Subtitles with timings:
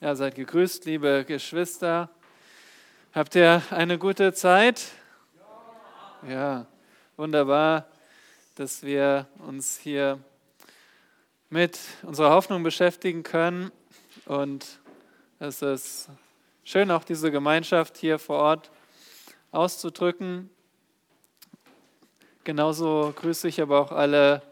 [0.00, 2.10] Ja, seid gegrüßt, liebe Geschwister.
[3.12, 4.82] Habt ihr eine gute Zeit?
[6.28, 6.66] Ja,
[7.16, 7.86] wunderbar,
[8.56, 10.18] dass wir uns hier
[11.48, 13.70] mit unserer Hoffnung beschäftigen können.
[14.26, 14.80] Und
[15.38, 16.08] es ist
[16.64, 18.72] schön, auch diese Gemeinschaft hier vor Ort
[19.52, 20.50] auszudrücken.
[22.42, 24.42] Genauso grüße ich aber auch alle,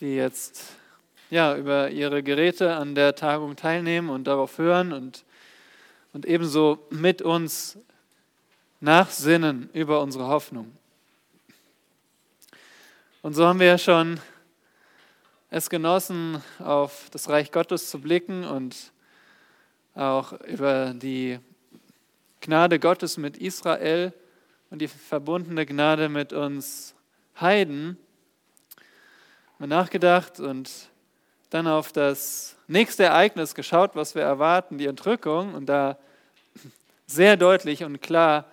[0.00, 0.79] die jetzt
[1.30, 5.24] ja, über ihre Geräte an der Tagung teilnehmen und darauf hören und,
[6.12, 7.78] und ebenso mit uns
[8.80, 10.76] nachsinnen über unsere Hoffnung.
[13.22, 14.18] Und so haben wir ja schon
[15.50, 18.92] es genossen, auf das Reich Gottes zu blicken und
[19.94, 21.38] auch über die
[22.40, 24.12] Gnade Gottes mit Israel
[24.70, 26.94] und die verbundene Gnade mit uns
[27.40, 27.98] Heiden
[29.58, 30.70] nachgedacht und
[31.50, 35.98] dann auf das nächste Ereignis geschaut, was wir erwarten, die Entrückung, und da
[37.06, 38.46] sehr deutlich und klar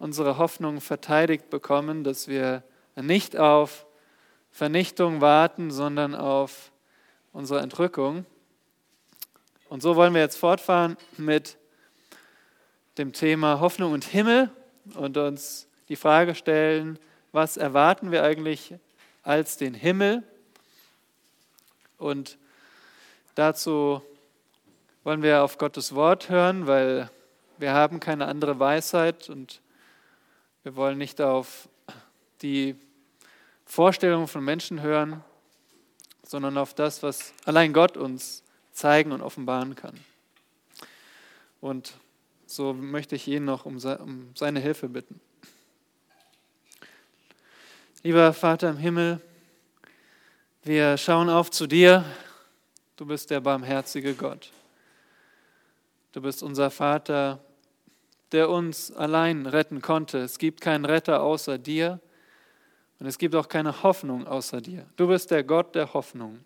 [0.00, 2.64] unsere Hoffnung verteidigt bekommen, dass wir
[2.96, 3.86] nicht auf
[4.50, 6.72] Vernichtung warten, sondern auf
[7.32, 8.26] unsere Entrückung.
[9.68, 11.56] Und so wollen wir jetzt fortfahren mit
[12.98, 14.50] dem Thema Hoffnung und Himmel
[14.94, 16.98] und uns die Frage stellen,
[17.32, 18.74] was erwarten wir eigentlich
[19.22, 20.22] als den Himmel?
[22.04, 22.36] Und
[23.34, 24.02] dazu
[25.04, 27.10] wollen wir auf Gottes Wort hören, weil
[27.56, 29.62] wir haben keine andere Weisheit und
[30.64, 31.66] wir wollen nicht auf
[32.42, 32.76] die
[33.64, 35.24] Vorstellungen von Menschen hören,
[36.22, 39.98] sondern auf das, was allein Gott uns zeigen und offenbaren kann.
[41.62, 41.94] Und
[42.44, 45.22] so möchte ich ihn noch um seine Hilfe bitten.
[48.02, 49.22] Lieber Vater im Himmel,
[50.64, 52.04] wir schauen auf zu dir.
[52.96, 54.50] Du bist der barmherzige Gott.
[56.12, 57.44] Du bist unser Vater,
[58.32, 60.18] der uns allein retten konnte.
[60.18, 62.00] Es gibt keinen Retter außer dir
[62.98, 64.86] und es gibt auch keine Hoffnung außer dir.
[64.96, 66.40] Du bist der Gott der Hoffnung.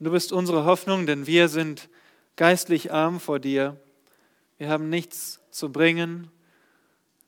[0.00, 1.88] du bist unsere Hoffnung, denn wir sind
[2.36, 3.80] geistlich arm vor dir.
[4.58, 6.30] Wir haben nichts zu bringen,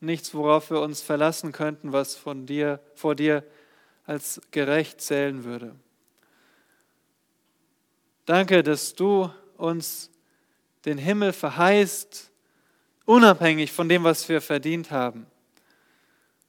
[0.00, 3.42] nichts, worauf wir uns verlassen könnten, was von dir, vor dir
[4.06, 5.74] als gerecht zählen würde.
[8.24, 10.10] Danke, dass du uns
[10.84, 12.30] den Himmel verheißt,
[13.04, 15.26] unabhängig von dem, was wir verdient haben,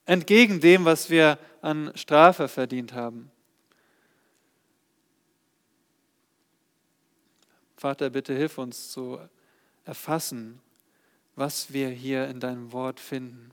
[0.05, 3.31] entgegen dem, was wir an Strafe verdient haben.
[7.75, 9.19] Vater, bitte hilf uns zu
[9.85, 10.59] erfassen,
[11.35, 13.51] was wir hier in deinem Wort finden.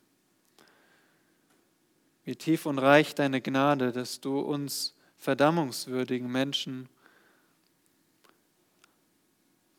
[2.24, 6.88] Wie tief und reich deine Gnade, dass du uns verdammungswürdigen Menschen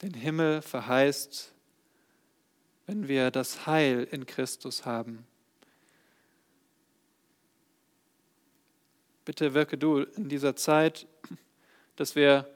[0.01, 1.53] den Himmel verheißt,
[2.85, 5.25] wenn wir das Heil in Christus haben.
[9.23, 11.07] Bitte wirke du in dieser Zeit,
[11.95, 12.47] dass wir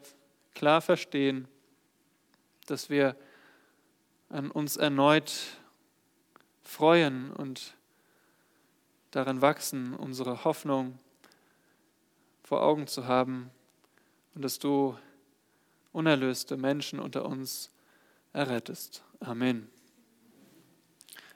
[0.53, 1.47] klar verstehen,
[2.67, 3.15] dass wir
[4.29, 5.33] an uns erneut
[6.61, 7.73] freuen und
[9.11, 10.97] darin wachsen, unsere Hoffnung
[12.43, 13.51] vor Augen zu haben
[14.35, 14.97] und dass du
[15.91, 17.71] unerlöste Menschen unter uns
[18.33, 19.03] errettest.
[19.19, 19.69] Amen.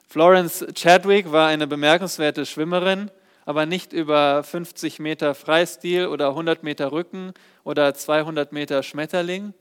[0.07, 3.09] Florence Chadwick war eine bemerkenswerte Schwimmerin,
[3.45, 9.53] aber nicht über 50 Meter Freistil oder 100 Meter Rücken oder 200 Meter Schmetterling.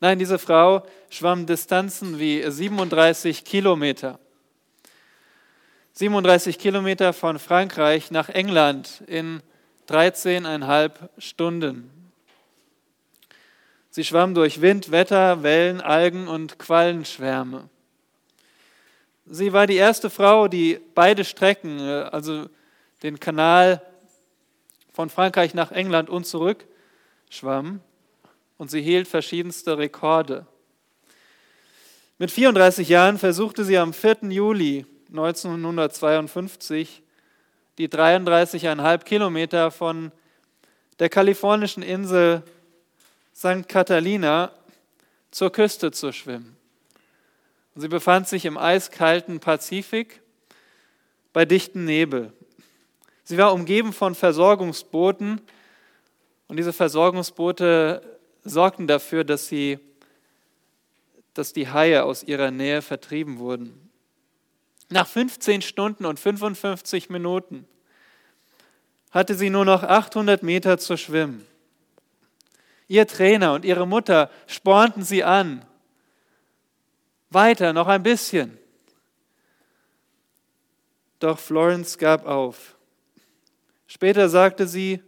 [0.00, 4.18] Nein, diese Frau schwamm Distanzen wie 37 Kilometer.
[5.96, 9.40] 37 Kilometer von Frankreich nach England in
[9.88, 11.88] 13,5 Stunden.
[13.90, 17.68] Sie schwamm durch Wind, Wetter, Wellen, Algen und Quallenschwärme.
[19.26, 22.48] Sie war die erste Frau, die beide Strecken, äh, also
[23.04, 23.80] den Kanal
[24.92, 26.66] von Frankreich nach England und zurück,
[27.30, 27.78] schwamm.
[28.58, 30.44] Und sie hielt verschiedenste Rekorde.
[32.18, 34.30] Mit 34 Jahren versuchte sie am 4.
[34.30, 37.02] Juli 1952
[37.78, 40.10] die 33,5 Kilometer von
[40.98, 42.42] der kalifornischen Insel
[43.32, 43.68] St.
[43.68, 44.50] Catalina
[45.30, 46.56] zur Küste zu schwimmen.
[47.76, 50.20] Sie befand sich im eiskalten Pazifik
[51.32, 52.32] bei dichtem Nebel.
[53.22, 55.40] Sie war umgeben von Versorgungsbooten
[56.48, 58.02] und diese Versorgungsboote
[58.42, 59.78] sorgten dafür, dass, sie,
[61.34, 63.83] dass die Haie aus ihrer Nähe vertrieben wurden.
[64.94, 67.66] Nach 15 Stunden und 55 Minuten
[69.10, 71.44] hatte sie nur noch 800 Meter zu schwimmen.
[72.86, 75.64] Ihr Trainer und ihre Mutter spornten sie an.
[77.30, 78.56] Weiter, noch ein bisschen.
[81.18, 82.76] Doch Florence gab auf.
[83.88, 85.02] Später sagte sie,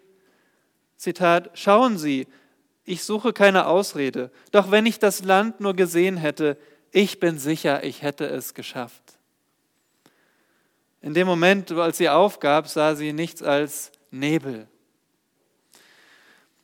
[0.96, 2.26] Zitat, schauen Sie,
[2.84, 6.58] ich suche keine Ausrede, doch wenn ich das Land nur gesehen hätte,
[6.90, 9.05] ich bin sicher, ich hätte es geschafft.
[11.06, 14.66] In dem Moment, als sie aufgab, sah sie nichts als Nebel.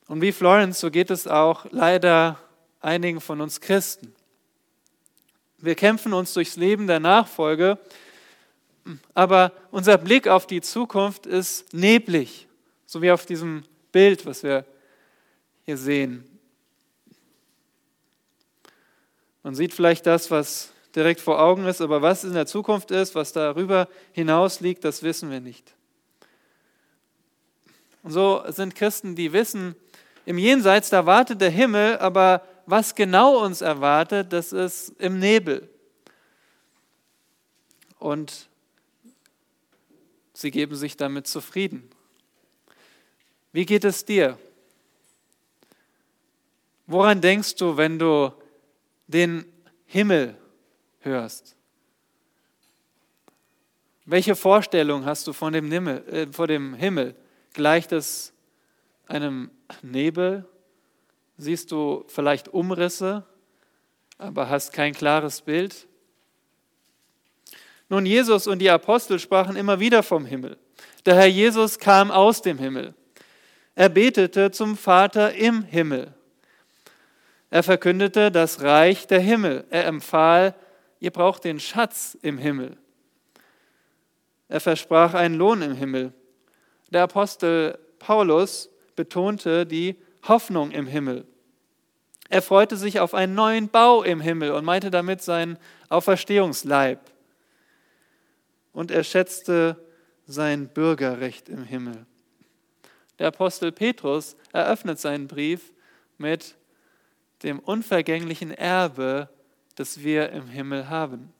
[0.09, 2.41] Und wie Florence, so geht es auch leider
[2.81, 4.13] einigen von uns Christen.
[5.59, 7.79] Wir kämpfen uns durchs Leben der Nachfolge,
[9.15, 12.49] aber unser Blick auf die Zukunft ist neblig,
[12.85, 13.63] so wie auf diesem
[13.93, 14.65] Bild, was wir
[15.67, 16.29] hier sehen.
[19.45, 23.15] Man sieht vielleicht das, was direkt vor Augen ist, aber was in der Zukunft ist,
[23.15, 25.75] was darüber hinaus liegt, das wissen wir nicht.
[28.03, 29.75] Und so sind Christen, die wissen,
[30.25, 35.69] im Jenseits, da wartet der Himmel, aber was genau uns erwartet, das ist im Nebel.
[37.99, 38.49] Und
[40.33, 41.89] sie geben sich damit zufrieden.
[43.53, 44.39] Wie geht es dir?
[46.87, 48.33] Woran denkst du, wenn du
[49.07, 49.45] den
[49.87, 50.37] Himmel
[51.05, 51.57] hörst?
[54.05, 56.07] Welche Vorstellung hast du von dem Himmel?
[56.09, 57.15] Äh, vor dem Himmel?
[57.53, 58.33] Gleicht es
[59.07, 59.51] einem
[59.83, 60.45] Nebel?
[61.37, 63.25] Siehst du vielleicht Umrisse,
[64.19, 65.87] aber hast kein klares Bild?
[67.89, 70.57] Nun, Jesus und die Apostel sprachen immer wieder vom Himmel.
[71.05, 72.95] Der Herr Jesus kam aus dem Himmel.
[73.75, 76.15] Er betete zum Vater im Himmel.
[77.51, 79.65] Er verkündete das Reich der Himmel.
[79.71, 80.55] Er empfahl,
[81.03, 82.77] ihr braucht den Schatz im Himmel.
[84.49, 86.13] Er versprach einen Lohn im Himmel.
[86.91, 89.97] Der Apostel Paulus betonte die
[90.29, 91.27] Hoffnung im Himmel.
[92.29, 95.59] Er freute sich auf einen neuen Bau im Himmel und meinte damit seinen
[95.89, 97.01] Auferstehungsleib.
[98.73, 99.85] Und er schätzte
[100.29, 102.07] sein Bürgerrecht im Himmel.
[103.19, 105.73] Der Apostel Petrus eröffnet seinen Brief
[106.17, 106.55] mit
[107.43, 109.29] dem unvergänglichen Erbe,
[109.75, 111.33] das wir im Himmel haben.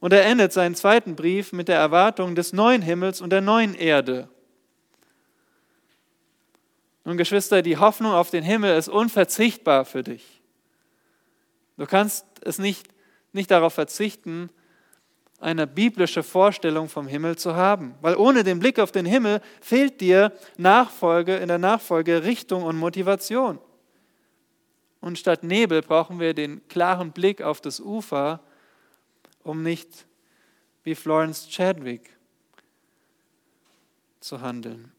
[0.00, 3.74] Und er endet seinen zweiten Brief mit der Erwartung des neuen Himmels und der neuen
[3.74, 4.28] Erde.
[7.04, 10.40] Nun, Geschwister, die Hoffnung auf den Himmel ist unverzichtbar für dich.
[11.76, 12.88] Du kannst es nicht,
[13.32, 14.50] nicht darauf verzichten,
[15.40, 17.94] eine biblische Vorstellung vom Himmel zu haben.
[18.02, 22.76] Weil ohne den Blick auf den Himmel fehlt dir Nachfolge, in der Nachfolge Richtung und
[22.76, 23.58] Motivation.
[25.00, 28.40] Und statt Nebel brauchen wir den klaren Blick auf das Ufer,
[29.42, 30.06] um nicht
[30.84, 32.16] wie Florence Chadwick
[34.20, 34.92] zu handeln.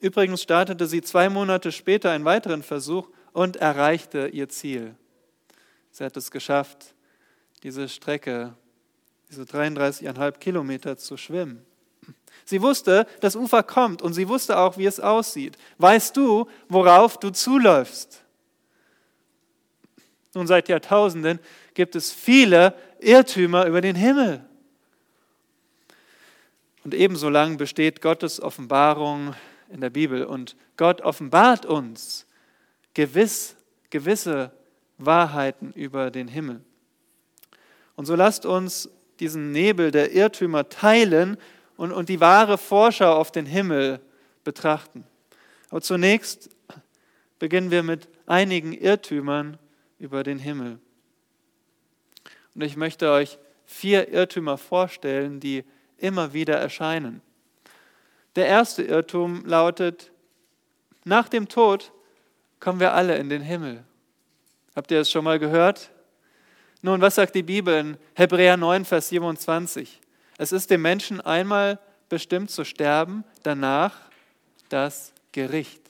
[0.00, 4.94] Übrigens startete sie zwei Monate später einen weiteren Versuch und erreichte ihr Ziel.
[5.90, 6.94] Sie hat es geschafft,
[7.62, 8.54] diese Strecke,
[9.28, 11.66] diese 33,5 Kilometer zu schwimmen.
[12.48, 15.58] Sie wusste, das Ufer kommt und sie wusste auch, wie es aussieht.
[15.76, 18.22] Weißt du, worauf du zuläufst?
[20.32, 21.40] Nun, seit Jahrtausenden
[21.74, 24.42] gibt es viele Irrtümer über den Himmel.
[26.84, 29.34] Und ebenso lang besteht Gottes Offenbarung
[29.68, 30.24] in der Bibel.
[30.24, 32.24] Und Gott offenbart uns
[32.94, 33.56] gewiss,
[33.90, 34.52] gewisse
[34.96, 36.62] Wahrheiten über den Himmel.
[37.94, 38.88] Und so lasst uns
[39.20, 41.36] diesen Nebel der Irrtümer teilen
[41.78, 44.00] und, und die wahre Vorschau auf den Himmel
[44.44, 45.06] betrachten.
[45.70, 46.50] Aber zunächst
[47.38, 49.58] beginnen wir mit einigen Irrtümern
[49.98, 50.80] über den Himmel.
[52.54, 55.64] Und ich möchte euch vier Irrtümer vorstellen, die
[55.98, 57.22] immer wieder erscheinen.
[58.34, 60.10] Der erste Irrtum lautet,
[61.04, 61.92] nach dem Tod
[62.58, 63.84] kommen wir alle in den Himmel.
[64.74, 65.90] Habt ihr es schon mal gehört?
[66.82, 70.00] Nun, was sagt die Bibel in Hebräer 9, Vers 27?
[70.38, 73.94] Es ist dem Menschen einmal bestimmt zu sterben, danach
[74.68, 75.82] das Gericht.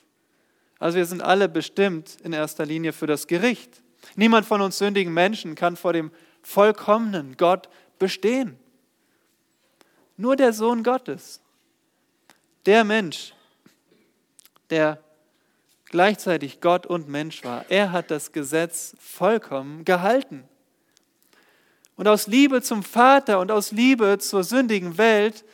[0.79, 3.83] Also wir sind alle bestimmt in erster Linie für das Gericht.
[4.17, 6.11] Niemand von uns sündigen Menschen kann vor dem
[6.43, 8.59] vollkommenen Gott bestehen.
[10.17, 11.41] Nur der Sohn Gottes,
[12.65, 13.35] der Mensch,
[14.71, 15.03] der
[15.85, 20.45] gleichzeitig Gott und Mensch war, er hat das Gesetz vollkommen gehalten.
[21.99, 25.45] Und aus Liebe zum Vater und aus Liebe zur sündigen Welt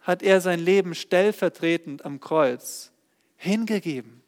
[0.00, 2.90] hat er sein Leben stellvertretend am Kreuz
[3.36, 4.22] hingegeben.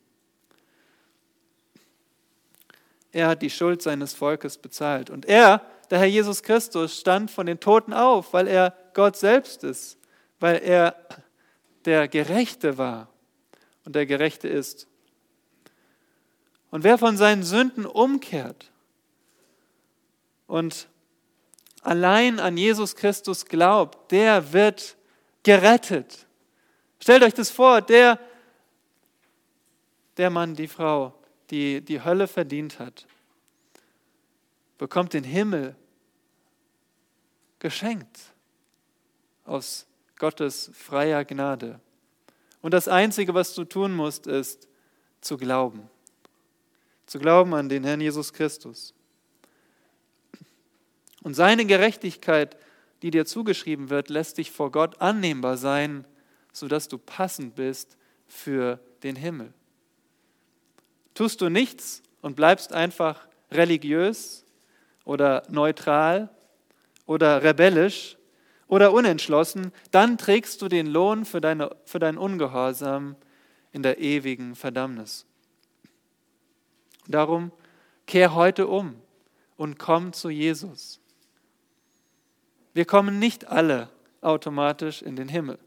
[3.11, 5.09] Er hat die Schuld seines Volkes bezahlt.
[5.09, 9.65] Und er, der Herr Jesus Christus, stand von den Toten auf, weil er Gott selbst
[9.65, 9.97] ist,
[10.41, 10.95] weil er
[11.87, 13.09] der Gerechte war
[13.87, 14.87] und der Gerechte ist.
[16.71, 18.71] Und wer von seinen Sünden umkehrt
[20.47, 20.87] und
[21.83, 24.97] allein an Jesus Christus glaubt, der wird
[25.43, 26.27] gerettet.
[27.01, 28.19] Stellt euch das vor, der,
[30.17, 31.15] der Mann, die Frau,
[31.51, 33.07] die die Hölle verdient hat,
[34.79, 35.77] bekommt den Himmel
[37.59, 38.19] geschenkt
[39.45, 41.81] aus Gottes freier Gnade.
[42.63, 44.69] Und das Einzige, was du tun musst, ist
[45.21, 45.89] zu glauben.
[47.07, 48.95] Zu glauben an den Herrn Jesus Christus.
[51.23, 52.57] Und seine Gerechtigkeit,
[53.03, 56.05] die dir zugeschrieben wird, lässt dich vor Gott annehmbar sein,
[56.53, 57.97] sodass du passend bist
[58.27, 59.53] für den Himmel.
[61.15, 64.45] Tust du nichts und bleibst einfach religiös
[65.05, 66.31] oder neutral
[67.07, 68.17] oder rebellisch
[68.69, 73.17] oder unentschlossen, dann trägst du den Lohn für, deine, für dein Ungehorsam
[73.73, 75.27] in der ewigen Verdammnis.
[77.09, 77.51] Darum
[78.07, 78.95] kehr heute um
[79.57, 81.00] und komm zu Jesus.
[82.75, 83.89] Wir kommen nicht alle
[84.21, 85.59] automatisch in den Himmel.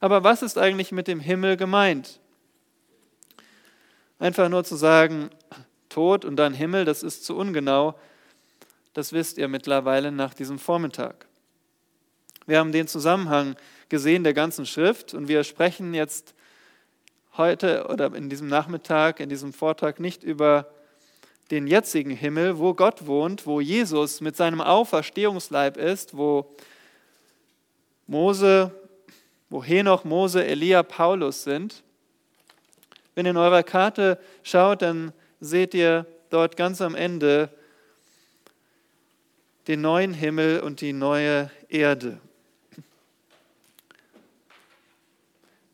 [0.00, 2.20] Aber was ist eigentlich mit dem Himmel gemeint?
[4.18, 5.30] Einfach nur zu sagen,
[5.88, 7.98] Tod und dann Himmel, das ist zu ungenau.
[8.92, 11.26] Das wisst ihr mittlerweile nach diesem Vormittag.
[12.46, 13.56] Wir haben den Zusammenhang
[13.88, 16.34] gesehen der ganzen Schrift und wir sprechen jetzt
[17.36, 20.68] heute oder in diesem Nachmittag, in diesem Vortrag nicht über
[21.50, 26.54] den jetzigen Himmel, wo Gott wohnt, wo Jesus mit seinem Auferstehungsleib ist, wo
[28.06, 28.70] Mose,
[29.48, 31.82] wo Henoch, Mose, Elia, Paulus sind.
[33.14, 37.50] Wenn ihr in eurer Karte schaut, dann seht ihr dort ganz am Ende
[39.66, 42.18] den neuen Himmel und die neue Erde.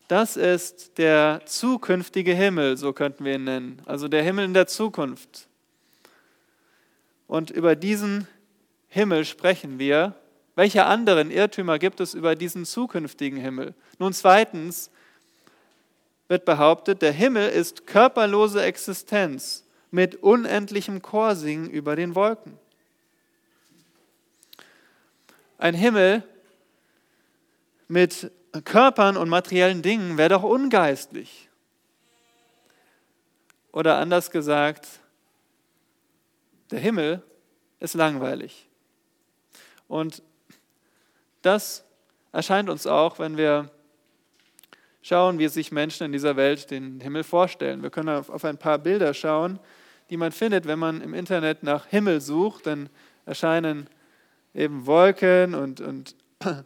[0.09, 3.83] Das ist der zukünftige Himmel, so könnten wir ihn nennen.
[3.87, 5.49] Also der Himmel in der Zukunft.
[7.27, 8.29] Und über diesen
[8.89, 10.15] Himmel sprechen wir.
[10.57, 13.75] Welche anderen Irrtümer gibt es über diesen zukünftigen Himmel?
[13.99, 14.91] Nun zweitens
[16.29, 22.59] wird behauptet, der Himmel ist körperlose Existenz mit unendlichem Chorsingen über den Wolken.
[25.59, 26.23] Ein Himmel
[27.89, 28.31] mit
[28.65, 31.49] Körpern und materiellen Dingen wäre doch ungeistlich.
[33.73, 34.87] Oder anders gesagt,
[36.75, 37.23] der Himmel
[37.79, 38.69] ist langweilig.
[39.87, 40.23] Und
[41.43, 41.85] das
[42.33, 43.71] erscheint uns auch, wenn wir
[45.01, 47.83] schauen, wie sich Menschen in dieser Welt den Himmel vorstellen.
[47.83, 49.61] Wir können auf ein paar Bilder schauen,
[50.11, 52.67] die man findet, wenn man im Internet nach Himmel sucht.
[52.67, 52.89] Dann
[53.25, 53.87] erscheinen
[54.53, 56.17] eben Wolken und, und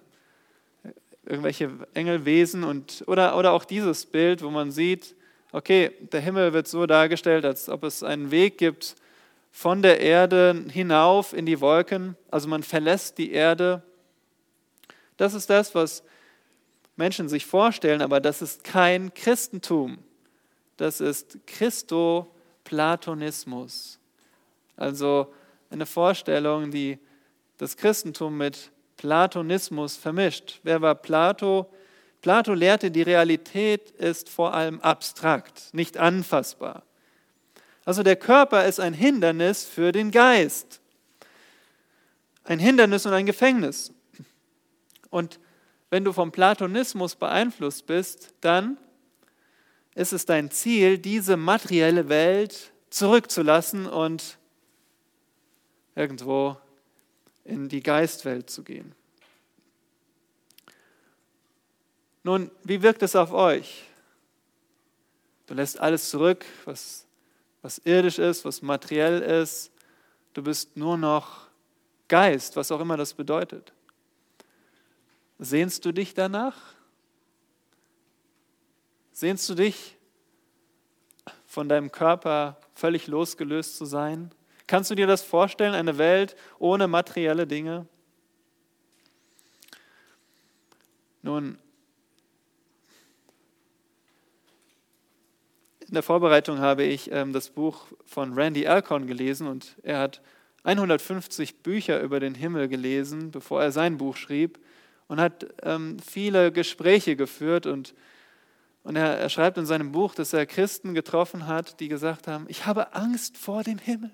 [1.27, 5.15] irgendwelche Engelwesen und, oder, oder auch dieses Bild, wo man sieht,
[5.53, 8.97] okay, der Himmel wird so dargestellt, als ob es einen Weg gibt
[9.59, 12.17] von der Erde hinauf in die Wolken.
[12.31, 13.83] Also man verlässt die Erde.
[15.17, 16.05] Das ist das, was
[16.95, 19.99] Menschen sich vorstellen, aber das ist kein Christentum.
[20.77, 23.99] Das ist Christoplatonismus.
[24.77, 25.35] Also
[25.71, 27.01] eine Vorstellung, die
[27.57, 30.61] das Christentum mit Platonismus vermischt.
[30.63, 31.69] Wer war Plato?
[32.21, 36.85] Plato lehrte, die Realität ist vor allem abstrakt, nicht anfassbar.
[37.89, 40.83] Also der Körper ist ein Hindernis für den Geist.
[42.45, 43.95] Ein Hindernis und ein Gefängnis.
[45.09, 45.41] Und
[45.89, 48.77] wenn du vom Platonismus beeinflusst bist, dann
[49.95, 54.37] ist es dein Ziel, diese materielle Welt zurückzulassen und
[55.95, 56.59] irgendwo
[57.45, 58.95] in die Geistwelt zu gehen.
[62.23, 63.85] Nun, wie wirkt es auf euch?
[65.47, 67.08] Du lässt alles zurück, was,
[67.63, 69.73] was irdisch ist, was materiell ist.
[70.33, 71.49] Du bist nur noch
[72.09, 73.73] Geist, was auch immer das bedeutet.
[75.39, 76.57] Sehnst du dich danach?
[79.13, 79.97] Sehnst du dich
[81.45, 84.31] von deinem Körper völlig losgelöst zu sein?
[84.67, 87.87] Kannst du dir das vorstellen, eine Welt ohne materielle Dinge?
[91.23, 91.59] Nun,
[95.99, 100.23] der Vorbereitung habe ich ähm, das Buch von Randy Alcorn gelesen und er hat
[100.63, 104.61] 150 Bücher über den Himmel gelesen, bevor er sein Buch schrieb
[105.09, 107.97] und hat ähm, viele Gespräche geführt und,
[108.85, 112.45] und er, er schreibt in seinem Buch, dass er Christen getroffen hat, die gesagt haben,
[112.47, 114.13] ich habe Angst vor dem Himmel.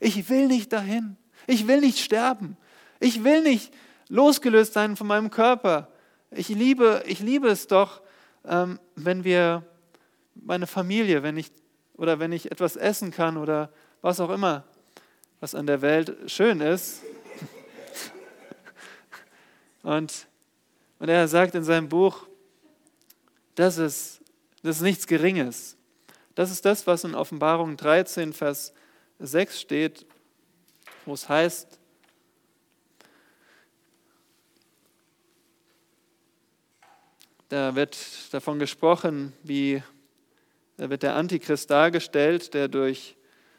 [0.00, 1.16] Ich will nicht dahin.
[1.46, 2.58] Ich will nicht sterben.
[3.00, 3.72] Ich will nicht
[4.10, 5.88] losgelöst sein von meinem Körper.
[6.32, 8.02] Ich liebe, ich liebe es doch,
[8.44, 9.64] ähm, wenn wir,
[10.44, 11.50] meine Familie, wenn ich
[11.94, 14.64] oder wenn ich etwas essen kann oder was auch immer,
[15.40, 17.02] was an der Welt schön ist.
[19.82, 20.26] Und,
[20.98, 22.26] und er sagt in seinem Buch,
[23.54, 24.20] das ist,
[24.62, 25.76] das ist nichts Geringes.
[26.34, 28.72] Das ist das, was in Offenbarung 13, Vers
[29.18, 30.06] 6 steht,
[31.06, 31.78] wo es heißt,
[37.48, 37.96] da wird
[38.32, 39.82] davon gesprochen, wie
[40.78, 43.16] da wird der Antichrist dargestellt, der durch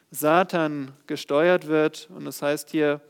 [0.09, 2.09] Satan gesteuert wird.
[2.09, 3.01] Und das heißt hier,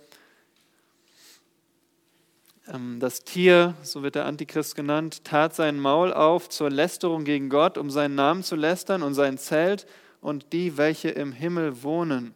[2.68, 7.50] ähm, das Tier, so wird der Antichrist genannt, tat sein Maul auf zur Lästerung gegen
[7.50, 9.86] Gott, um seinen Namen zu lästern und sein Zelt
[10.22, 12.34] und die, welche im Himmel wohnen.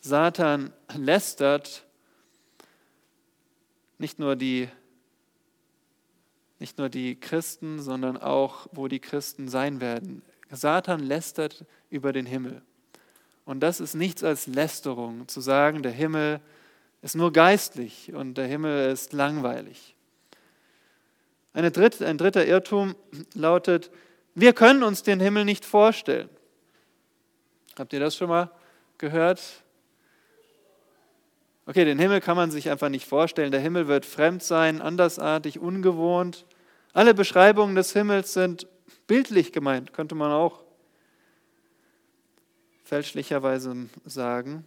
[0.00, 1.84] Satan lästert
[3.98, 4.70] nicht nur die
[6.62, 10.22] nicht nur die Christen, sondern auch, wo die Christen sein werden.
[10.48, 12.62] Satan lästert über den Himmel.
[13.44, 16.40] Und das ist nichts als Lästerung, zu sagen, der Himmel
[17.02, 19.96] ist nur geistlich und der Himmel ist langweilig.
[21.52, 22.94] Dritte, ein dritter Irrtum
[23.34, 23.90] lautet,
[24.36, 26.28] wir können uns den Himmel nicht vorstellen.
[27.76, 28.52] Habt ihr das schon mal
[28.98, 29.42] gehört?
[31.66, 33.50] Okay, den Himmel kann man sich einfach nicht vorstellen.
[33.50, 36.44] Der Himmel wird fremd sein, andersartig, ungewohnt.
[36.92, 38.66] Alle Beschreibungen des Himmels sind
[39.06, 40.62] bildlich gemeint, könnte man auch
[42.84, 44.64] fälschlicherweise sagen.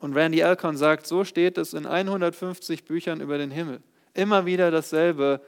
[0.00, 3.80] Und Randy Alcorn sagt, so steht es in 150 Büchern über den Himmel.
[4.12, 5.40] Immer wieder dasselbe,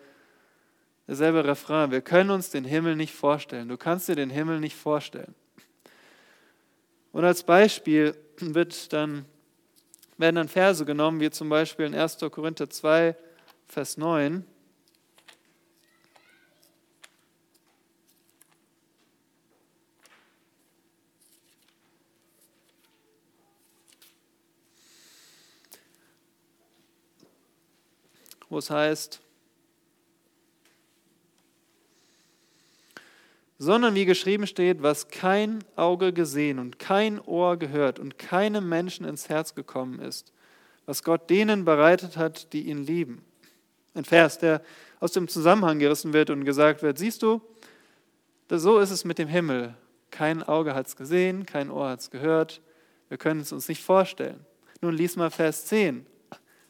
[1.06, 1.90] dasselbe Refrain.
[1.90, 3.68] Wir können uns den Himmel nicht vorstellen.
[3.68, 5.34] Du kannst dir den Himmel nicht vorstellen.
[7.12, 9.26] Und als Beispiel wird dann,
[10.16, 12.18] werden dann Verse genommen, wie zum Beispiel in 1.
[12.30, 13.14] Korinther 2,
[13.68, 14.46] Vers 9.
[28.52, 29.20] wo es heißt,
[33.58, 39.06] sondern wie geschrieben steht, was kein Auge gesehen und kein Ohr gehört und keinem Menschen
[39.06, 40.32] ins Herz gekommen ist,
[40.84, 43.24] was Gott denen bereitet hat, die ihn lieben.
[43.94, 44.62] Ein Vers, der
[45.00, 47.40] aus dem Zusammenhang gerissen wird und gesagt wird, siehst du,
[48.50, 49.74] so ist es mit dem Himmel.
[50.10, 52.60] Kein Auge hat es gesehen, kein Ohr hat es gehört,
[53.08, 54.44] wir können es uns nicht vorstellen.
[54.82, 56.04] Nun lies mal Vers 10.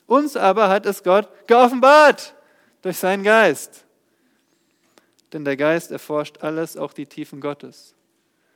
[0.06, 2.34] Uns aber hat es Gott geoffenbart
[2.82, 3.84] durch seinen Geist.
[5.32, 7.94] Denn der Geist erforscht alles, auch die Tiefen Gottes.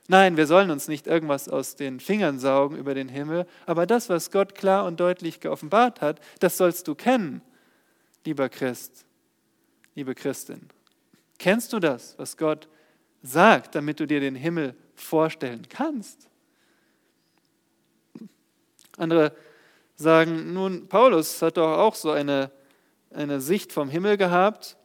[0.07, 4.07] Nein, wir sollen uns nicht irgendwas aus den Fingern saugen über den Himmel, aber das,
[4.07, 7.41] was Gott klar und deutlich geoffenbart hat, das sollst du kennen,
[8.23, 9.05] lieber Christ,
[9.95, 10.69] liebe Christin.
[11.39, 12.69] Kennst du das, was Gott
[13.21, 16.29] sagt, damit du dir den Himmel vorstellen kannst?
[18.97, 19.35] Andere
[19.97, 22.51] sagen, nun, Paulus hat doch auch so eine,
[23.11, 24.77] eine Sicht vom Himmel gehabt.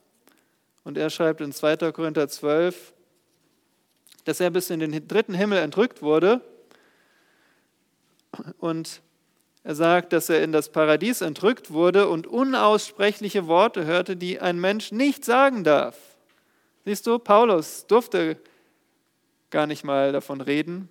[0.84, 1.92] Und er schreibt in 2.
[1.92, 2.92] Korinther 12,
[4.24, 6.40] dass er bis in den dritten Himmel entrückt wurde.
[8.58, 9.02] Und
[9.62, 14.60] er sagt, dass er in das Paradies entrückt wurde und unaussprechliche Worte hörte, die ein
[14.60, 15.96] Mensch nicht sagen darf.
[16.84, 18.38] Siehst du, Paulus durfte
[19.50, 20.88] gar nicht mal davon reden.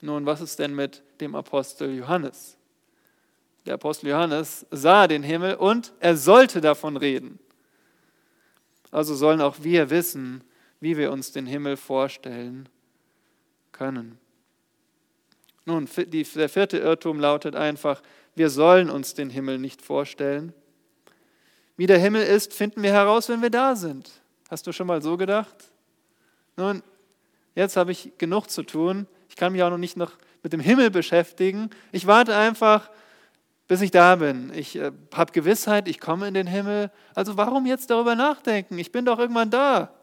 [0.00, 2.56] Nun, was ist denn mit dem Apostel Johannes?
[3.66, 7.38] Der Apostel Johannes sah den Himmel und er sollte davon reden.
[8.90, 10.42] Also sollen auch wir wissen,
[10.80, 12.68] wie wir uns den Himmel vorstellen
[13.70, 14.18] können.
[15.64, 18.02] Nun, der vierte Irrtum lautet einfach,
[18.34, 20.52] wir sollen uns den Himmel nicht vorstellen.
[21.76, 24.10] Wie der Himmel ist, finden wir heraus, wenn wir da sind.
[24.50, 25.72] Hast du schon mal so gedacht?
[26.56, 26.82] Nun,
[27.54, 29.06] jetzt habe ich genug zu tun.
[29.28, 31.70] Ich kann mich auch noch nicht noch mit dem Himmel beschäftigen.
[31.92, 32.90] Ich warte einfach
[33.72, 34.52] bis ich da bin.
[34.52, 36.90] Ich äh, habe Gewissheit, ich komme in den Himmel.
[37.14, 38.76] Also warum jetzt darüber nachdenken?
[38.76, 39.94] Ich bin doch irgendwann da.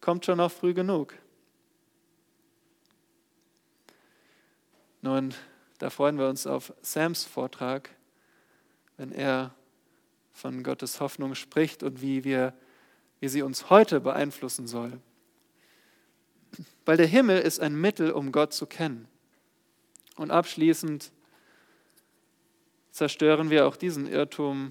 [0.00, 1.14] Kommt schon noch früh genug.
[5.02, 5.34] Nun,
[5.80, 7.90] da freuen wir uns auf Sams Vortrag,
[8.98, 9.52] wenn er
[10.32, 12.54] von Gottes Hoffnung spricht und wie, wir,
[13.18, 15.00] wie sie uns heute beeinflussen soll.
[16.84, 19.08] Weil der Himmel ist ein Mittel, um Gott zu kennen.
[20.14, 21.10] Und abschließend
[22.98, 24.70] zerstören wir auch diesen Irrtum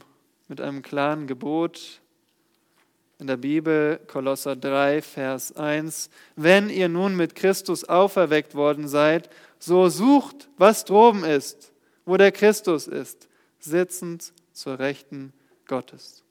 [0.49, 2.01] mit einem klaren Gebot
[3.19, 6.09] in der Bibel, Kolosser 3, Vers 1.
[6.35, 11.71] Wenn ihr nun mit Christus auferweckt worden seid, so sucht, was droben ist,
[12.05, 15.31] wo der Christus ist, sitzend zur Rechten
[15.65, 16.23] Gottes.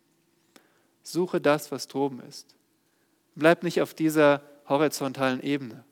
[1.03, 2.57] Suche das, was droben ist.
[3.37, 5.83] Bleib nicht auf dieser horizontalen Ebene.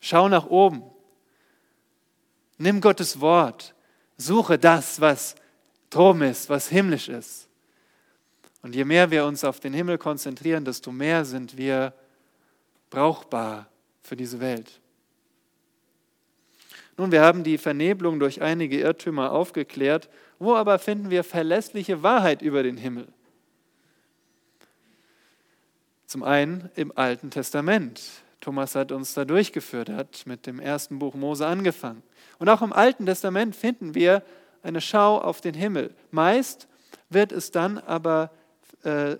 [0.00, 0.82] Schau nach oben.
[2.58, 3.74] Nimm Gottes Wort.
[4.16, 5.34] Suche das, was
[5.90, 7.48] droben ist, was himmlisch ist.
[8.62, 11.92] Und je mehr wir uns auf den Himmel konzentrieren, desto mehr sind wir
[12.90, 13.68] brauchbar
[14.02, 14.80] für diese Welt.
[16.96, 20.08] Nun, wir haben die Vernebelung durch einige Irrtümer aufgeklärt.
[20.38, 23.08] Wo aber finden wir verlässliche Wahrheit über den Himmel?
[26.06, 28.00] Zum einen im Alten Testament.
[28.44, 32.02] Thomas hat uns da durchgeführt, hat mit dem ersten Buch Mose angefangen.
[32.38, 34.22] Und auch im Alten Testament finden wir
[34.62, 35.94] eine Schau auf den Himmel.
[36.10, 36.68] Meist
[37.08, 38.30] wird es dann aber
[38.82, 39.16] äh,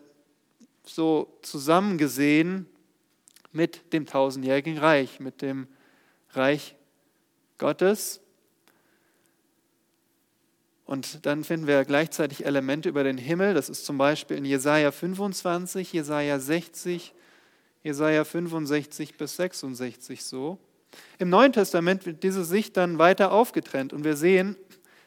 [0.84, 2.66] so zusammengesehen
[3.50, 5.68] mit dem tausendjährigen Reich, mit dem
[6.32, 6.76] Reich
[7.56, 8.20] Gottes.
[10.84, 13.54] Und dann finden wir gleichzeitig Elemente über den Himmel.
[13.54, 17.14] Das ist zum Beispiel in Jesaja 25, Jesaja 60,
[17.84, 20.58] Jesaja 65 bis 66 so.
[21.18, 24.56] Im Neuen Testament wird diese Sicht dann weiter aufgetrennt und wir sehen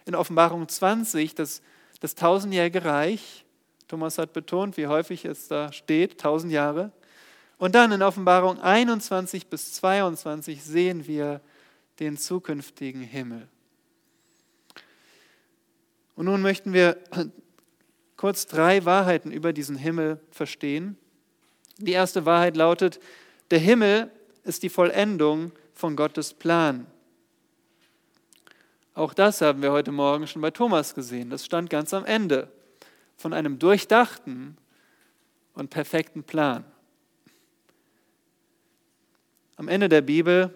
[0.05, 1.61] in Offenbarung 20, dass
[1.99, 3.45] das tausendjährige Reich,
[3.87, 6.91] Thomas hat betont, wie häufig es da steht, tausend Jahre.
[7.57, 11.41] Und dann in Offenbarung 21 bis 22 sehen wir
[11.99, 13.47] den zukünftigen Himmel.
[16.15, 16.97] Und nun möchten wir
[18.17, 20.97] kurz drei Wahrheiten über diesen Himmel verstehen.
[21.79, 22.99] Die erste Wahrheit lautet,
[23.51, 24.11] der Himmel
[24.43, 26.87] ist die Vollendung von Gottes Plan.
[28.95, 31.29] Auch das haben wir heute Morgen schon bei Thomas gesehen.
[31.29, 32.51] Das stand ganz am Ende
[33.15, 34.57] von einem durchdachten
[35.53, 36.65] und perfekten Plan.
[39.55, 40.51] Am Ende der Bibel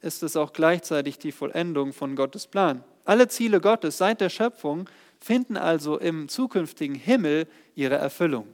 [0.00, 2.82] ist es auch gleichzeitig die Vollendung von Gottes Plan.
[3.04, 4.88] Alle Ziele Gottes seit der Schöpfung
[5.20, 8.48] finden also im zukünftigen Himmel ihre Erfüllung.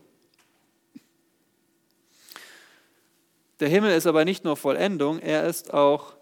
[3.61, 6.15] Der Himmel ist aber nicht nur Vollendung, er ist auch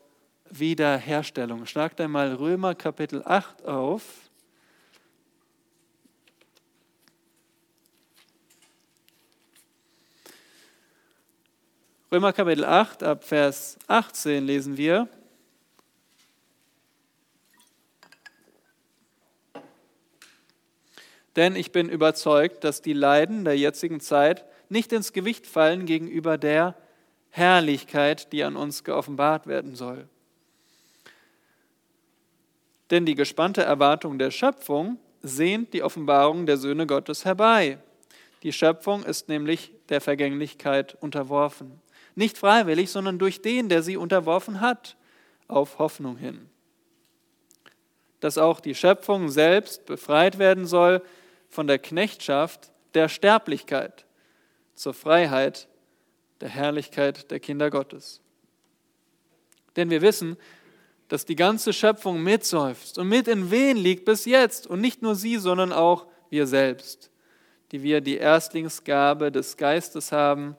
[0.51, 1.67] Wiederherstellung.
[1.67, 4.03] Schlagt einmal Römer Kapitel 8 auf.
[12.13, 15.09] Römer Kapitel 8 ab Vers 18 lesen wir.
[21.35, 26.39] Denn ich bin überzeugt, dass die Leiden der jetzigen Zeit nicht ins Gewicht fallen gegenüber
[26.39, 26.77] der
[27.37, 30.07] Herrlichkeit, die an uns geoffenbart werden soll.
[32.93, 37.79] Denn die gespannte Erwartung der Schöpfung sehnt die Offenbarung der Söhne Gottes herbei.
[38.45, 41.81] Die Schöpfung ist nämlich der Vergänglichkeit unterworfen.
[42.15, 44.97] Nicht freiwillig, sondern durch den, der sie unterworfen hat,
[45.49, 46.49] auf Hoffnung hin.
[48.21, 51.03] Dass auch die Schöpfung selbst befreit werden soll
[51.49, 54.07] von der Knechtschaft der Sterblichkeit
[54.77, 55.67] zur Freiheit
[56.45, 58.21] der Herrlichkeit der Kinder Gottes.
[59.75, 60.37] Denn wir wissen,
[61.09, 64.69] dass die ganze Schöpfung mitseufzt und mit in Wehen liegt bis jetzt.
[64.69, 67.11] Und nicht nur sie, sondern auch wir selbst,
[67.73, 70.57] die wir die Erstlingsgabe des Geistes haben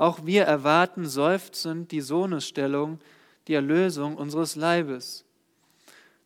[0.00, 3.00] auch wir erwarten seufzend die Sohnesstellung,
[3.48, 5.26] die Erlösung unseres Leibes.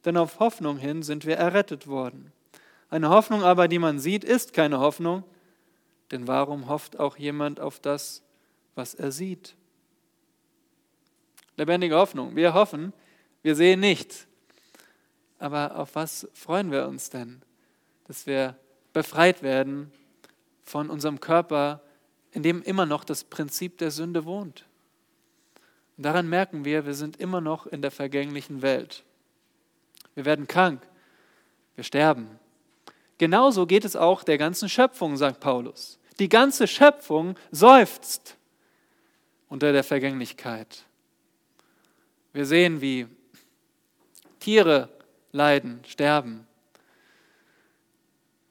[0.04, 2.30] Denn auf Hoffnung hin sind wir errettet worden.
[2.88, 5.24] Eine Hoffnung aber, die man sieht, ist keine Hoffnung,
[6.12, 8.22] denn warum hofft auch jemand auf das,
[8.74, 9.54] was er sieht?
[11.56, 12.34] Lebendige Hoffnung.
[12.34, 12.92] Wir hoffen,
[13.42, 14.26] wir sehen nicht.
[15.38, 17.42] Aber auf was freuen wir uns denn?
[18.06, 18.56] Dass wir
[18.92, 19.92] befreit werden
[20.62, 21.82] von unserem Körper,
[22.32, 24.64] in dem immer noch das Prinzip der Sünde wohnt.
[25.96, 29.04] Und daran merken wir, wir sind immer noch in der vergänglichen Welt.
[30.14, 30.82] Wir werden krank,
[31.76, 32.38] wir sterben.
[33.18, 35.98] Genauso geht es auch der ganzen Schöpfung, sagt Paulus.
[36.18, 38.36] Die ganze Schöpfung seufzt
[39.54, 40.82] unter der Vergänglichkeit.
[42.32, 43.06] Wir sehen, wie
[44.40, 44.88] Tiere
[45.30, 46.44] leiden, sterben,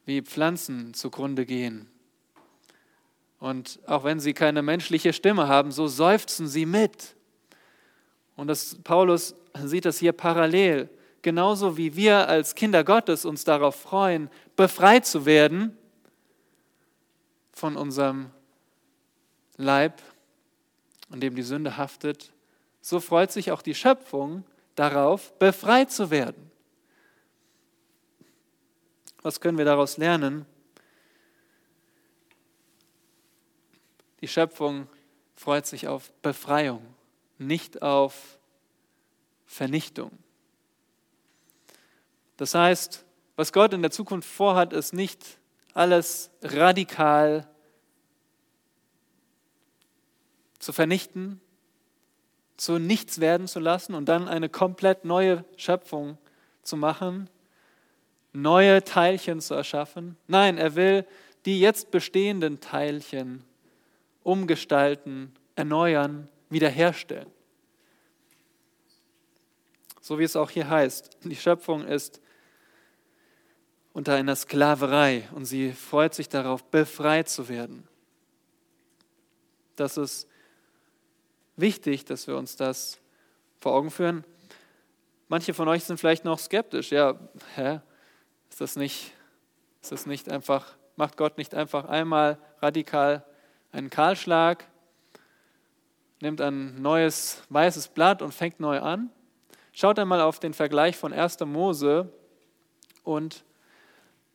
[0.05, 1.89] wie Pflanzen zugrunde gehen,
[3.41, 7.17] und auch wenn sie keine menschliche Stimme haben, so seufzen sie mit.
[8.37, 10.89] Und das, Paulus sieht das hier parallel.
[11.21, 15.77] Genauso wie wir als Kinder Gottes uns darauf freuen, befreit zu werden
[17.51, 18.29] von unserem
[19.57, 20.01] Leib,
[21.13, 22.33] an dem die Sünde haftet,
[22.81, 26.49] so freut sich auch die Schöpfung darauf, befreit zu werden.
[29.21, 30.47] Was können wir daraus lernen?
[34.21, 34.87] Die Schöpfung
[35.35, 36.83] freut sich auf Befreiung,
[37.37, 38.39] nicht auf
[39.45, 40.11] Vernichtung.
[42.37, 45.37] Das heißt, was Gott in der Zukunft vorhat, ist nicht
[45.75, 47.47] alles radikal
[50.63, 51.41] zu vernichten,
[52.57, 56.17] zu nichts werden zu lassen und dann eine komplett neue Schöpfung
[56.61, 57.29] zu machen,
[58.31, 60.17] neue Teilchen zu erschaffen.
[60.27, 61.05] Nein, er will
[61.45, 63.43] die jetzt bestehenden Teilchen
[64.23, 67.29] umgestalten, erneuern, wiederherstellen.
[69.99, 72.21] So wie es auch hier heißt, die Schöpfung ist
[73.91, 77.87] unter einer Sklaverei und sie freut sich darauf, befreit zu werden.
[79.75, 80.27] Das ist
[81.55, 82.99] wichtig, dass wir uns das
[83.59, 84.23] vor Augen führen.
[85.27, 86.91] Manche von euch sind vielleicht noch skeptisch.
[86.91, 87.17] Ja,
[87.55, 87.79] hä?
[88.49, 89.13] Ist das nicht,
[89.81, 93.25] ist das nicht einfach, macht Gott nicht einfach einmal radikal
[93.71, 94.65] einen Kahlschlag,
[96.21, 99.09] nimmt ein neues weißes Blatt und fängt neu an?
[99.71, 101.39] Schaut einmal auf den Vergleich von 1.
[101.45, 102.13] Mose
[103.03, 103.43] und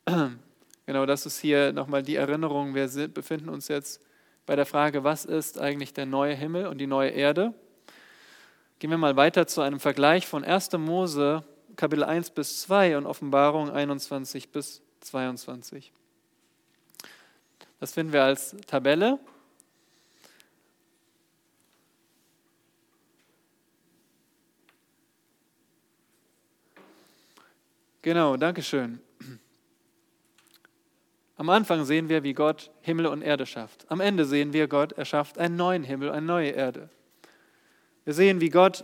[0.85, 2.75] genau das ist hier nochmal die Erinnerung.
[2.75, 4.01] Wir befinden uns jetzt
[4.49, 7.53] bei der Frage, was ist eigentlich der neue Himmel und die neue Erde?
[8.79, 10.71] Gehen wir mal weiter zu einem Vergleich von 1.
[10.71, 11.43] Mose,
[11.75, 15.93] Kapitel 1 bis 2 und Offenbarung 21 bis 22.
[17.79, 19.19] Das finden wir als Tabelle.
[28.01, 28.99] Genau, danke schön.
[31.39, 33.89] Am Anfang sehen wir, wie Gott Himmel und Erde schafft.
[33.89, 36.89] Am Ende sehen wir, Gott erschafft einen neuen Himmel, eine neue Erde.
[38.03, 38.83] Wir sehen, wie Gott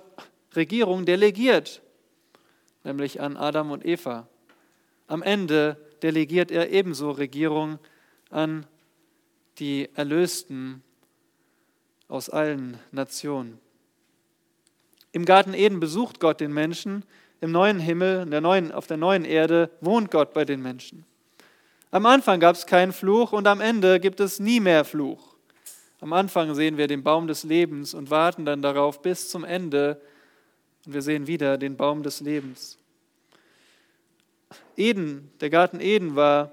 [0.55, 1.81] Regierung delegiert,
[2.85, 4.29] nämlich an Adam und Eva.
[5.07, 7.77] Am Ende delegiert er ebenso Regierung
[8.29, 8.65] an
[9.59, 10.81] die Erlösten
[12.07, 13.59] aus allen Nationen.
[15.11, 17.03] Im Garten Eden besucht Gott den Menschen,
[17.41, 21.05] im neuen Himmel, der neuen, auf der neuen Erde wohnt Gott bei den Menschen.
[21.95, 25.37] Am Anfang gab es keinen Fluch und am Ende gibt es nie mehr Fluch.
[26.01, 30.01] Am Anfang sehen wir den Baum des Lebens und warten dann darauf bis zum Ende
[30.85, 32.77] und wir sehen wieder den Baum des Lebens.
[34.75, 36.51] Eden, der Garten Eden war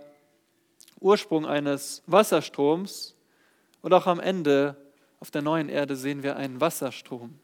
[1.00, 3.16] Ursprung eines Wasserstroms
[3.80, 4.76] und auch am Ende
[5.18, 7.36] auf der neuen Erde sehen wir einen Wasserstrom.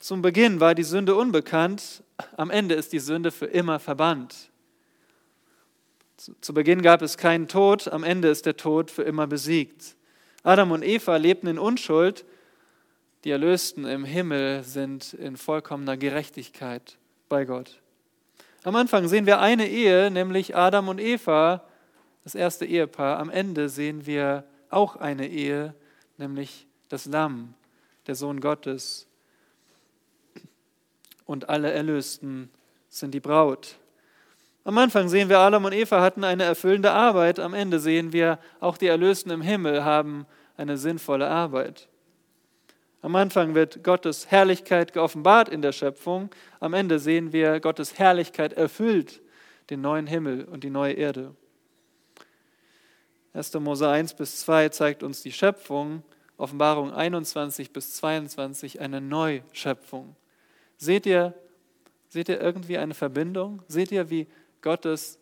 [0.00, 2.02] Zum Beginn war die Sünde unbekannt,
[2.36, 4.50] am Ende ist die Sünde für immer verbannt.
[6.40, 9.96] Zu Beginn gab es keinen Tod, am Ende ist der Tod für immer besiegt.
[10.42, 12.24] Adam und Eva lebten in Unschuld,
[13.24, 17.80] die Erlösten im Himmel sind in vollkommener Gerechtigkeit bei Gott.
[18.62, 21.64] Am Anfang sehen wir eine Ehe, nämlich Adam und Eva,
[22.24, 23.18] das erste Ehepaar.
[23.18, 25.74] Am Ende sehen wir auch eine Ehe,
[26.16, 27.54] nämlich das Lamm,
[28.06, 29.07] der Sohn Gottes,
[31.28, 32.50] und alle Erlösten
[32.88, 33.76] sind die Braut.
[34.64, 37.38] Am Anfang sehen wir, Adam und Eva hatten eine erfüllende Arbeit.
[37.38, 41.86] Am Ende sehen wir, auch die Erlösten im Himmel haben eine sinnvolle Arbeit.
[43.02, 46.30] Am Anfang wird Gottes Herrlichkeit geoffenbart in der Schöpfung.
[46.60, 49.20] Am Ende sehen wir, Gottes Herrlichkeit erfüllt
[49.68, 51.34] den neuen Himmel und die neue Erde.
[53.34, 53.52] 1.
[53.54, 56.02] Mose 1 bis 2 zeigt uns die Schöpfung,
[56.38, 60.16] Offenbarung 21 bis 22 eine Neuschöpfung.
[60.78, 61.34] Seht ihr,
[62.08, 63.62] seht ihr irgendwie eine Verbindung?
[63.66, 64.28] Seht ihr, wie
[64.62, 65.18] Gottes,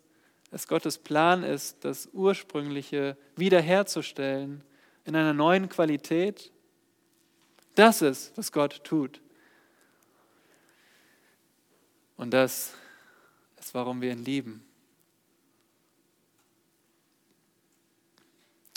[0.51, 4.63] es Gottes Plan ist, das Ursprüngliche wiederherzustellen
[5.03, 6.51] in einer neuen Qualität?
[7.73, 9.19] Das ist, was Gott tut.
[12.17, 12.73] Und das
[13.59, 14.63] ist, warum wir ihn lieben.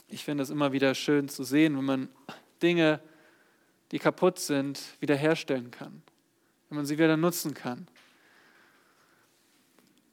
[0.09, 2.09] Ich finde es immer wieder schön zu sehen, wenn man
[2.63, 3.01] Dinge,
[3.93, 6.03] die kaputt sind, wiederherstellen kann
[6.71, 7.87] wenn man sie wieder nutzen kann.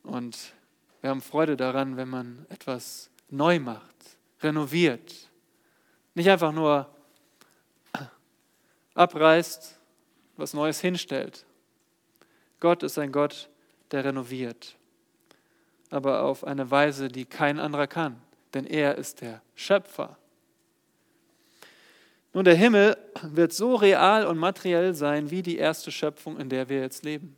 [0.04, 0.54] Und
[1.02, 5.30] wir haben Freude daran, wenn man etwas neu macht, renoviert.
[6.15, 6.89] Nicht einfach nur
[8.96, 9.80] abreißt,
[10.36, 11.46] was Neues hinstellt.
[12.60, 13.50] Gott ist ein Gott,
[13.91, 14.76] der renoviert,
[15.91, 18.20] aber auf eine Weise, die kein anderer kann,
[18.54, 20.17] denn er ist der Schöpfer.
[22.38, 26.69] Nun, der Himmel wird so real und materiell sein wie die erste Schöpfung, in der
[26.69, 27.36] wir jetzt leben.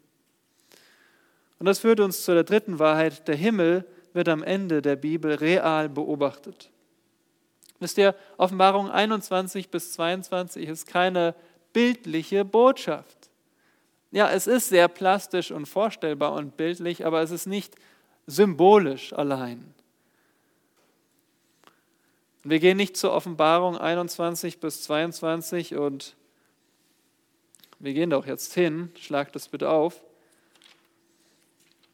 [1.58, 3.26] Und das führt uns zu der dritten Wahrheit.
[3.30, 6.70] Der Himmel wird am Ende der Bibel real beobachtet.
[7.80, 11.34] Wisst ihr, Offenbarung 21 bis 22 ist keine
[11.72, 13.30] bildliche Botschaft.
[14.12, 17.74] Ja, es ist sehr plastisch und vorstellbar und bildlich, aber es ist nicht
[18.28, 19.74] symbolisch allein.
[22.50, 26.16] Wir gehen nicht zur Offenbarung 21 bis 22 und
[27.78, 28.92] wir gehen doch jetzt hin.
[29.00, 30.02] Schlagt das bitte auf.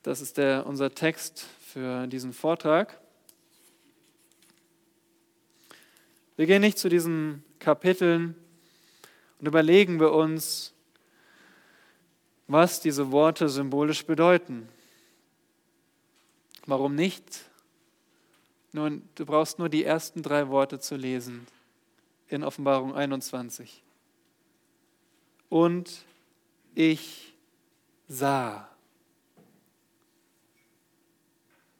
[0.02, 3.02] Das ist der, unser Text für diesen Vortrag.
[6.38, 8.34] Wir gehen nicht zu diesen Kapiteln
[9.41, 10.74] und überlegen wir uns,
[12.48, 14.70] was diese Worte symbolisch bedeuten.
[16.65, 17.41] Warum nicht?
[18.76, 21.48] Nun, du brauchst nur die ersten drei Worte zu lesen
[22.28, 23.82] in Offenbarung 21.
[25.48, 26.04] Und
[26.74, 27.34] ich
[28.10, 28.68] sah.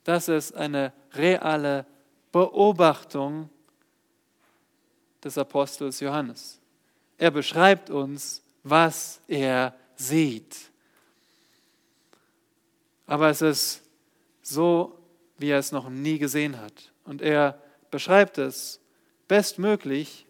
[0.05, 1.86] Das ist eine reale
[2.31, 3.49] Beobachtung
[5.21, 6.62] des Apostels Johannes.
[7.17, 10.71] Er beschreibt uns, was er sieht.
[13.05, 13.81] Aber es ist
[14.41, 14.97] so,
[15.37, 16.91] wie er es noch nie gesehen hat.
[17.03, 18.79] Und er beschreibt es
[19.27, 20.25] bestmöglich,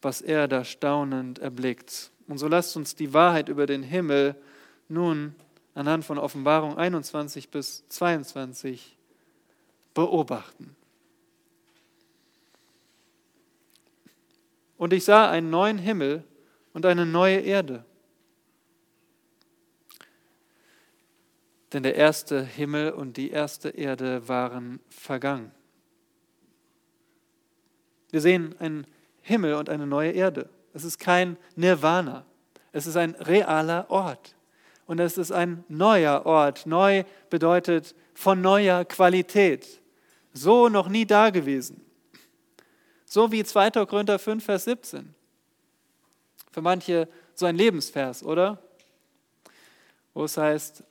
[0.00, 2.10] was er da staunend erblickt.
[2.26, 4.34] Und so lasst uns die Wahrheit über den Himmel
[4.88, 5.34] nun
[5.74, 8.96] anhand von Offenbarung 21 bis 22
[9.94, 10.76] beobachten.
[14.76, 16.24] Und ich sah einen neuen Himmel
[16.72, 17.84] und eine neue Erde.
[21.72, 25.52] Denn der erste Himmel und die erste Erde waren vergangen.
[28.10, 28.86] Wir sehen einen
[29.22, 30.50] Himmel und eine neue Erde.
[30.74, 32.26] Es ist kein Nirvana.
[32.72, 34.34] Es ist ein realer Ort.
[34.86, 36.66] Und es ist ein neuer Ort.
[36.66, 39.80] Neu bedeutet von neuer Qualität.
[40.34, 41.80] So noch nie dagewesen.
[43.06, 43.70] So wie 2.
[43.86, 45.14] Korinther 5, Vers 17.
[46.50, 48.62] Für manche so ein Lebensvers, oder?
[50.12, 50.84] Wo es heißt,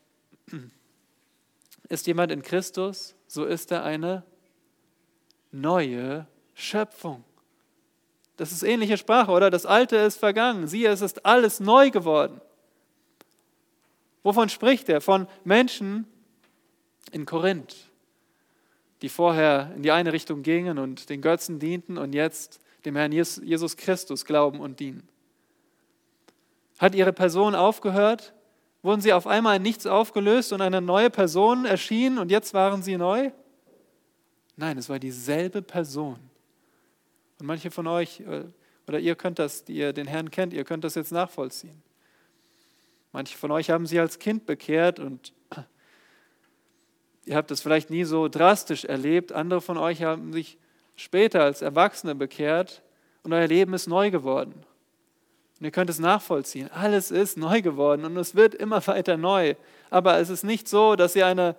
[1.90, 4.24] ist jemand in Christus, so ist er eine
[5.52, 7.24] neue Schöpfung.
[8.38, 9.50] Das ist ähnliche Sprache, oder?
[9.50, 10.68] Das Alte ist vergangen.
[10.68, 12.42] Siehe, es ist alles neu geworden.
[14.24, 15.02] Wovon spricht er?
[15.02, 16.08] Von Menschen
[17.12, 17.76] in Korinth,
[19.02, 23.12] die vorher in die eine Richtung gingen und den Götzen dienten und jetzt dem Herrn
[23.12, 25.08] Jesus Christus glauben und dienen.
[26.80, 28.34] Hat ihre Person aufgehört?
[28.84, 32.82] Wurden sie auf einmal in nichts aufgelöst und eine neue Person erschien und jetzt waren
[32.82, 33.32] sie neu?
[34.56, 36.20] Nein, es war dieselbe Person.
[37.40, 38.46] Und manche von euch, äh,
[38.88, 41.82] oder ihr könnt das, die ihr den Herrn kennt, ihr könnt das jetzt nachvollziehen.
[43.12, 45.34] Manche von euch haben sie als Kind bekehrt und
[47.26, 49.32] Ihr habt das vielleicht nie so drastisch erlebt.
[49.32, 50.58] Andere von euch haben sich
[50.96, 52.82] später als Erwachsene bekehrt
[53.24, 54.66] und euer Leben ist neu geworden.
[55.62, 56.70] Und ihr könnt es nachvollziehen.
[56.74, 59.56] Alles ist neu geworden und es wird immer weiter neu.
[59.90, 61.56] Aber es ist nicht so, dass ihr eine,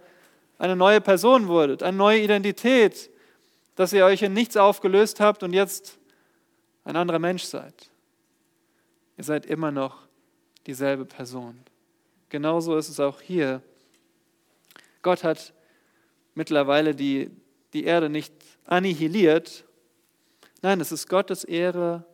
[0.59, 3.09] eine neue Person wurdet, eine neue Identität,
[3.77, 5.99] dass ihr euch in nichts aufgelöst habt und jetzt
[6.85, 7.91] ein anderer Mensch seid.
[9.17, 10.03] Ihr seid immer noch
[10.67, 11.59] dieselbe Person.
[12.29, 13.63] Genauso ist es auch hier
[15.03, 15.53] Gott hat
[16.35, 17.31] mittlerweile die,
[17.73, 18.33] die Erde nicht
[18.65, 19.65] annihiliert.
[20.63, 22.05] Nein, es ist Gottes Ehre,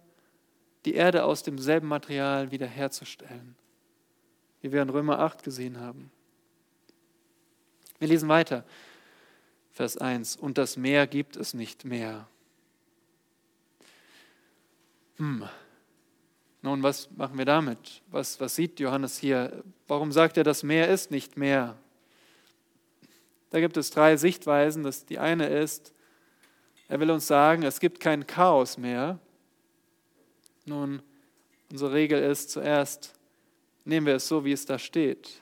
[0.88, 3.54] die Erde aus demselben Material wiederherzustellen,
[4.62, 6.10] wie wir in Römer 8 gesehen haben.
[7.98, 8.64] Wir lesen weiter,
[9.70, 12.26] Vers 1, und das Meer gibt es nicht mehr.
[15.16, 15.46] Hm.
[16.62, 18.00] Nun, was machen wir damit?
[18.06, 19.62] Was, was sieht Johannes hier?
[19.88, 21.76] Warum sagt er, das Meer ist nicht mehr?
[23.50, 24.84] Da gibt es drei Sichtweisen.
[24.84, 25.92] Das, die eine ist,
[26.88, 29.18] er will uns sagen, es gibt kein Chaos mehr.
[30.68, 31.00] Nun,
[31.70, 33.14] unsere Regel ist zuerst,
[33.84, 35.40] nehmen wir es so, wie es da steht.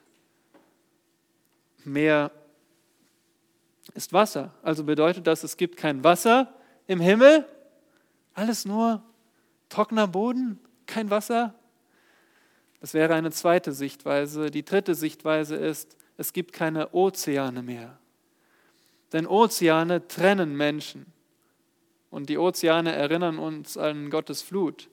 [1.84, 2.30] Meer
[3.94, 4.52] ist Wasser.
[4.62, 6.54] Also bedeutet das, es gibt kein Wasser
[6.86, 7.44] im Himmel.
[8.34, 9.02] Alles nur
[9.68, 11.54] trockener Boden, kein Wasser.
[12.80, 14.50] Das wäre eine zweite Sichtweise.
[14.50, 17.98] Die dritte Sichtweise ist, es gibt keine Ozeane mehr.
[19.12, 21.06] Denn Ozeane trennen Menschen.
[22.10, 24.88] Und die Ozeane erinnern uns an Gottes Flut.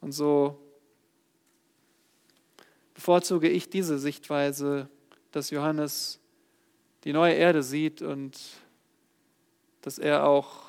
[0.00, 0.58] Und so
[2.94, 4.88] bevorzuge ich diese Sichtweise,
[5.30, 6.20] dass Johannes
[7.04, 8.38] die neue Erde sieht und
[9.82, 10.68] dass er auch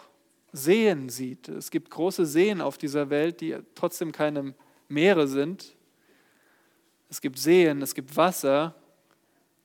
[0.51, 1.47] Seen sieht.
[1.49, 4.53] Es gibt große Seen auf dieser Welt, die trotzdem keine
[4.87, 5.75] Meere sind.
[7.09, 8.75] Es gibt Seen, es gibt Wasser,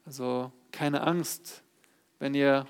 [0.05, 1.63] also keine Angst,
[2.19, 2.67] wenn ihr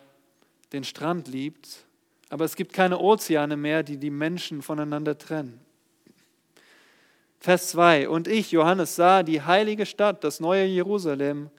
[0.72, 1.86] den Strand liebt.
[2.28, 5.63] Aber es gibt keine Ozeane mehr, die die Menschen voneinander trennen.
[7.44, 8.08] Vers 2.
[8.08, 11.50] Und ich, Johannes, sah die heilige Stadt, das neue Jerusalem,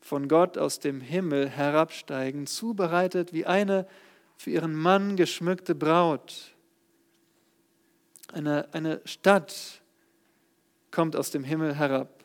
[0.00, 3.86] von Gott aus dem Himmel herabsteigen, zubereitet wie eine
[4.38, 6.54] für ihren Mann geschmückte Braut.
[8.32, 9.82] Eine, eine Stadt
[10.90, 12.24] kommt aus dem Himmel herab.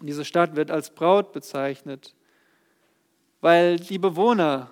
[0.00, 2.14] Diese Stadt wird als Braut bezeichnet,
[3.42, 4.70] weil die Bewohner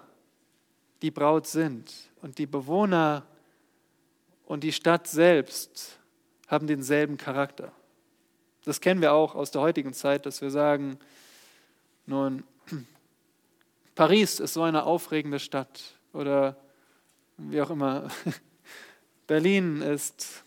[1.02, 1.92] die Braut sind.
[2.22, 3.26] Und die Bewohner
[4.46, 5.98] und die Stadt selbst
[6.48, 7.72] haben denselben Charakter.
[8.64, 10.98] Das kennen wir auch aus der heutigen Zeit, dass wir sagen,
[12.06, 12.44] nun,
[13.94, 16.56] Paris ist so eine aufregende Stadt oder
[17.36, 18.08] wie auch immer,
[19.26, 20.42] Berlin ist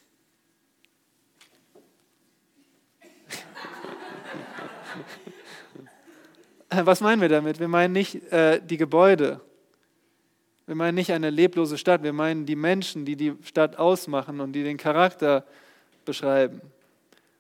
[6.85, 7.59] Was meinen wir damit?
[7.59, 9.41] Wir meinen nicht äh, die Gebäude.
[10.69, 12.03] Wir meinen nicht eine leblose Stadt.
[12.03, 15.43] Wir meinen die Menschen, die die Stadt ausmachen und die den Charakter
[16.05, 16.61] beschreiben.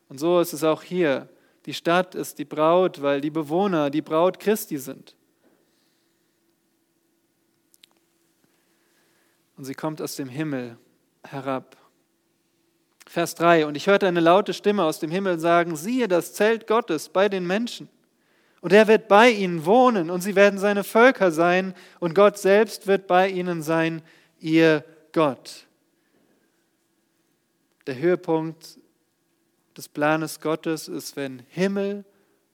[0.07, 1.29] Und so ist es auch hier.
[1.67, 5.15] Die Stadt ist die Braut, weil die Bewohner die Braut Christi sind.
[9.57, 10.79] Und sie kommt aus dem Himmel
[11.23, 11.77] herab.
[13.05, 13.67] Vers 3.
[13.67, 17.29] Und ich hörte eine laute Stimme aus dem Himmel sagen, siehe das Zelt Gottes bei
[17.29, 17.89] den Menschen.
[18.61, 22.87] Und er wird bei ihnen wohnen und sie werden seine Völker sein und Gott selbst
[22.87, 24.01] wird bei ihnen sein,
[24.39, 24.83] ihr
[25.13, 25.67] Gott.
[27.87, 28.79] Der Höhepunkt
[29.77, 32.03] des Planes Gottes ist, wenn Himmel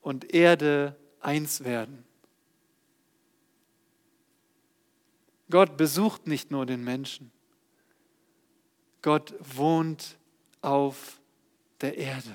[0.00, 2.04] und Erde eins werden.
[5.50, 7.30] Gott besucht nicht nur den Menschen,
[9.02, 10.18] Gott wohnt
[10.60, 11.20] auf
[11.80, 12.34] der Erde.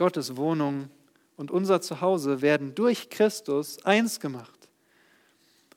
[0.00, 0.88] Gottes Wohnung
[1.36, 4.70] und unser Zuhause werden durch Christus eins gemacht.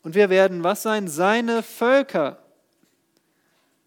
[0.02, 1.10] Und wir werden was sein?
[1.10, 2.42] Seine Völker.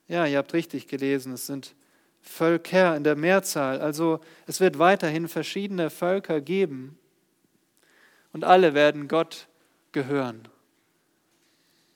[0.08, 1.74] Ja, ihr habt richtig gelesen, es sind
[2.20, 3.80] Völker in der Mehrzahl.
[3.80, 6.98] Also es wird weiterhin verschiedene Völker geben
[8.34, 9.48] und alle werden Gott
[9.92, 10.48] gehören.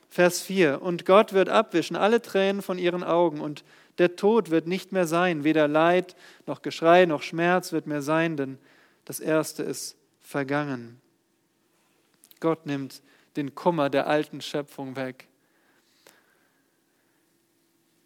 [0.09, 0.80] Vers 4.
[0.80, 3.64] Und Gott wird abwischen alle Tränen von ihren Augen und
[4.01, 8.38] der Tod wird nicht mehr sein, weder Leid noch Geschrei noch Schmerz wird mehr sein,
[8.38, 8.57] denn
[9.05, 11.03] das Erste ist vergangen.
[12.40, 13.03] Gott nimmt
[13.36, 15.28] den Kummer der alten Schöpfung weg.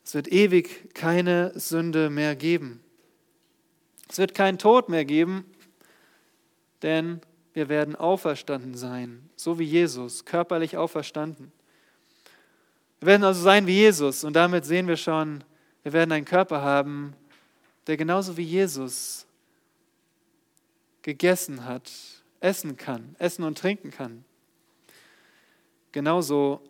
[0.05, 2.83] Es wird ewig keine Sünde mehr geben.
[4.09, 5.45] Es wird keinen Tod mehr geben,
[6.83, 7.21] denn
[7.53, 11.53] wir werden auferstanden sein, so wie Jesus, körperlich auferstanden.
[12.99, 15.45] Wir werden also sein wie Jesus und damit sehen wir schon,
[15.85, 17.15] wir werden einen Körper haben,
[17.87, 19.27] der genauso wie Jesus
[21.03, 21.93] gegessen hat,
[22.41, 24.25] essen kann, essen und trinken kann.
[25.93, 26.63] Genauso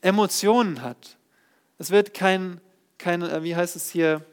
[0.00, 1.18] Emotionen hat.
[1.78, 2.60] Es wird kein,
[2.96, 4.24] kein, äh, wie heißt es hier,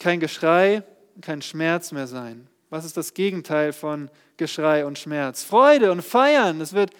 [0.00, 0.82] kein Geschrei,
[1.20, 2.48] kein Schmerz mehr sein.
[2.70, 5.44] Was ist das Gegenteil von Geschrei und Schmerz?
[5.44, 6.60] Freude und Feiern.
[6.60, 6.90] Es wird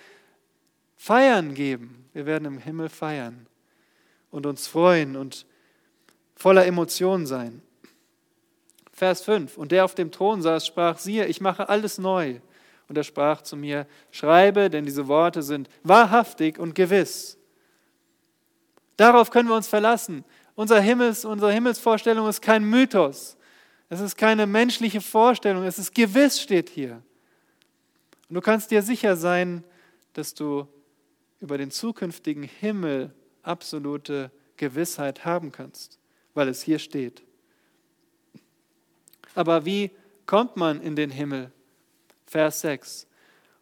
[0.96, 2.08] Feiern geben.
[2.12, 3.46] Wir werden im Himmel feiern
[4.30, 5.46] und uns freuen und
[6.34, 7.62] voller Emotionen sein.
[8.92, 9.58] Vers 5.
[9.58, 12.40] Und der auf dem Thron saß, sprach, siehe, ich mache alles neu.
[12.88, 17.38] Und er sprach zu mir, schreibe, denn diese Worte sind wahrhaftig und gewiss.
[18.96, 20.24] Darauf können wir uns verlassen.
[20.54, 23.36] Unser Himmels, unsere Himmelsvorstellung ist kein Mythos.
[23.88, 25.64] Es ist keine menschliche Vorstellung.
[25.64, 27.02] Es ist gewiss, steht hier.
[28.28, 29.64] Und du kannst dir sicher sein,
[30.12, 30.68] dass du
[31.40, 33.12] über den zukünftigen Himmel
[33.42, 35.98] absolute Gewissheit haben kannst
[36.34, 37.22] weil es hier steht.
[39.34, 39.90] Aber wie
[40.26, 41.50] kommt man in den Himmel?
[42.26, 43.06] Vers 6.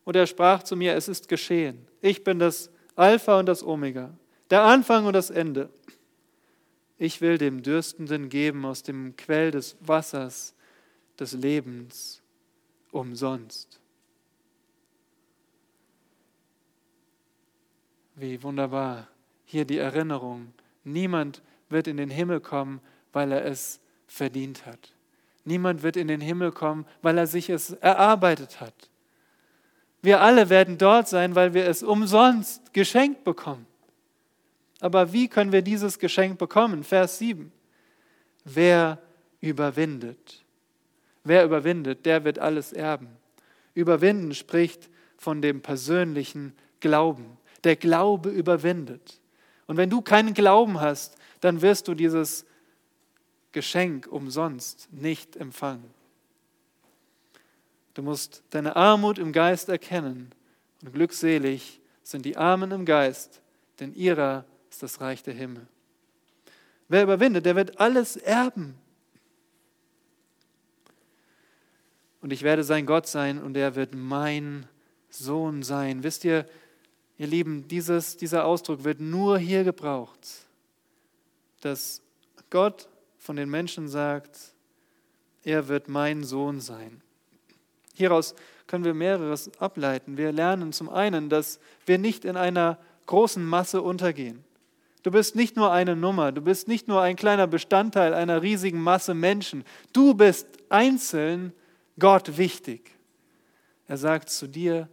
[0.04, 1.86] Und er sprach zu mir, es ist geschehen.
[2.00, 4.12] Ich bin das Alpha und das Omega,
[4.50, 5.70] der Anfang und das Ende.
[6.98, 10.54] Ich will dem Dürstenden geben aus dem Quell des Wassers
[11.18, 12.22] des Lebens
[12.90, 13.80] umsonst.
[18.14, 19.08] Wie wunderbar.
[19.44, 20.52] Hier die Erinnerung.
[20.84, 21.42] Niemand
[21.72, 22.80] wird in den Himmel kommen,
[23.12, 24.92] weil er es verdient hat.
[25.44, 28.74] Niemand wird in den Himmel kommen, weil er sich es erarbeitet hat.
[30.02, 33.66] Wir alle werden dort sein, weil wir es umsonst geschenkt bekommen.
[34.80, 36.82] Aber wie können wir dieses Geschenk bekommen?
[36.82, 37.52] Vers 7.
[38.44, 38.98] Wer
[39.40, 40.44] überwindet?
[41.22, 43.08] Wer überwindet, der wird alles erben.
[43.74, 47.38] Überwinden spricht von dem persönlichen Glauben.
[47.62, 49.20] Der Glaube überwindet.
[49.68, 52.46] Und wenn du keinen Glauben hast, dann wirst du dieses
[53.50, 55.90] Geschenk umsonst nicht empfangen.
[57.94, 60.30] Du musst deine Armut im Geist erkennen
[60.82, 63.42] und glückselig sind die Armen im Geist,
[63.80, 65.66] denn ihrer ist das Reich der Himmel.
[66.88, 68.78] Wer überwindet, der wird alles erben.
[72.20, 74.68] Und ich werde sein Gott sein und er wird mein
[75.10, 76.04] Sohn sein.
[76.04, 76.46] Wisst ihr,
[77.18, 80.46] ihr Lieben, dieses, dieser Ausdruck wird nur hier gebraucht
[81.62, 82.02] dass
[82.50, 82.88] Gott
[83.18, 84.38] von den Menschen sagt,
[85.42, 87.02] er wird mein Sohn sein.
[87.94, 88.34] Hieraus
[88.66, 90.16] können wir mehreres ableiten.
[90.16, 94.44] Wir lernen zum einen, dass wir nicht in einer großen Masse untergehen.
[95.02, 98.80] Du bist nicht nur eine Nummer, du bist nicht nur ein kleiner Bestandteil einer riesigen
[98.80, 99.64] Masse Menschen.
[99.92, 101.52] Du bist einzeln
[101.98, 102.90] Gott wichtig.
[103.88, 104.88] Er sagt zu dir,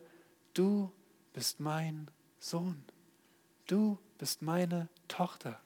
[0.53, 0.91] du
[1.33, 2.09] bist mein
[2.39, 2.83] Sohn,
[3.67, 5.59] du bist meine Tochter.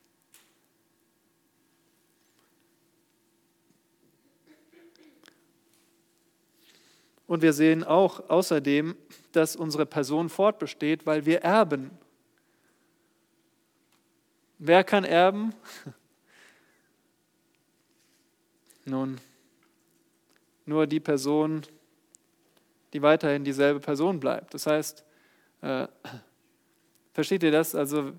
[7.28, 8.96] Und wir sehen auch außerdem,
[9.32, 11.92] dass unsere Person fortbesteht, weil wir erben.
[14.60, 15.54] Wer kann erben?
[18.86, 19.20] Nun,
[20.66, 21.62] nur die Person,
[22.92, 24.54] die weiterhin dieselbe Person bleibt.
[24.54, 25.06] Das heißt,
[25.62, 25.88] äh,
[27.14, 27.76] versteht ihr das?
[27.76, 28.12] Also,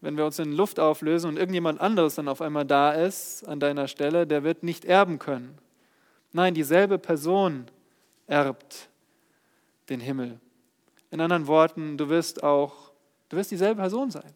[0.00, 3.60] wenn wir uns in Luft auflösen und irgendjemand anderes dann auf einmal da ist an
[3.60, 5.58] deiner Stelle, der wird nicht erben können.
[6.32, 7.66] Nein, dieselbe Person
[8.26, 8.88] erbt
[9.88, 10.40] den Himmel.
[11.10, 12.92] In anderen Worten, du wirst auch,
[13.28, 14.32] du wirst dieselbe Person sein.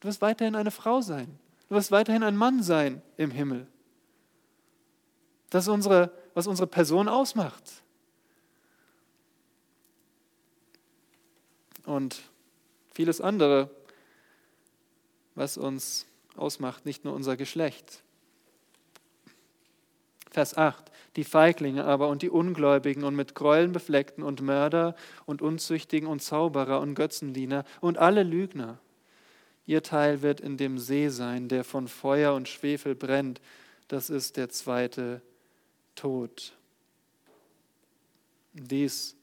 [0.00, 1.38] Du wirst weiterhin eine Frau sein.
[1.68, 3.66] Du wirst weiterhin ein Mann sein im Himmel.
[5.50, 7.82] Das ist unsere, was unsere Person ausmacht.
[11.84, 12.20] Und
[12.92, 13.70] vieles andere,
[15.34, 18.02] was uns ausmacht, nicht nur unser Geschlecht.
[20.30, 20.90] Vers 8.
[21.16, 24.94] Die Feiglinge aber und die Ungläubigen und mit Gräueln befleckten und Mörder
[25.26, 28.78] und Unzüchtigen und Zauberer und Götzendiener und alle Lügner
[29.68, 33.38] Ihr Teil wird in dem See sein, der von Feuer und Schwefel brennt.
[33.86, 35.20] Das ist der zweite
[35.94, 36.56] Tod.
[38.54, 39.14] Dies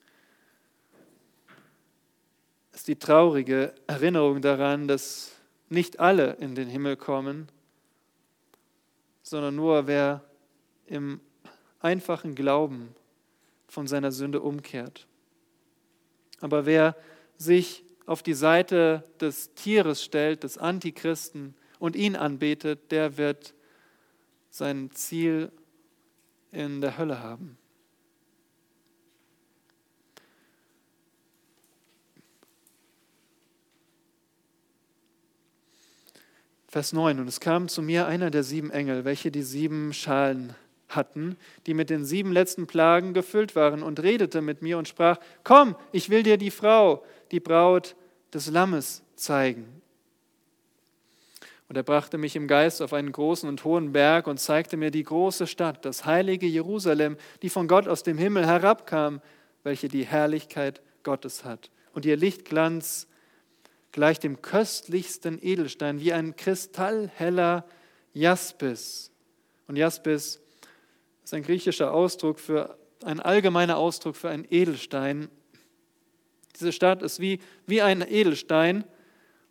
[2.74, 5.32] ist die traurige Erinnerung daran, dass
[5.70, 7.50] nicht alle in den Himmel kommen,
[9.24, 10.24] sondern nur wer
[10.86, 11.20] im
[11.86, 12.96] einfachen Glauben
[13.68, 15.08] von seiner Sünde umkehrt.
[16.42, 16.96] Aber wer
[17.38, 23.54] sich auf die Seite des Tieres stellt, des Antichristen und ihn anbetet, der wird
[24.50, 25.52] sein Ziel
[26.52, 27.58] in der Hölle haben.
[36.68, 37.20] Vers 9.
[37.20, 40.56] Und es kam zu mir einer der sieben Engel, welche die sieben Schalen
[40.96, 45.18] hatten, die mit den sieben letzten Plagen gefüllt waren, und redete mit mir und sprach,
[45.44, 47.96] komm, ich will dir die Frau, die Braut
[48.34, 49.82] des Lammes zeigen.
[51.68, 54.92] Und er brachte mich im Geist auf einen großen und hohen Berg und zeigte mir
[54.92, 59.22] die große Stadt, das heilige Jerusalem, die von Gott aus dem Himmel herabkam,
[59.64, 61.72] welche die Herrlichkeit Gottes hat.
[61.94, 63.08] Und ihr Lichtglanz
[63.92, 67.66] gleich dem köstlichsten Edelstein, wie ein kristallheller
[68.14, 69.10] Jaspis.
[69.68, 70.42] Und Jaspis
[71.26, 75.28] ist ein griechischer Ausdruck für, ein allgemeiner Ausdruck für einen Edelstein.
[76.56, 78.86] Diese Stadt ist wie, wie ein Edelstein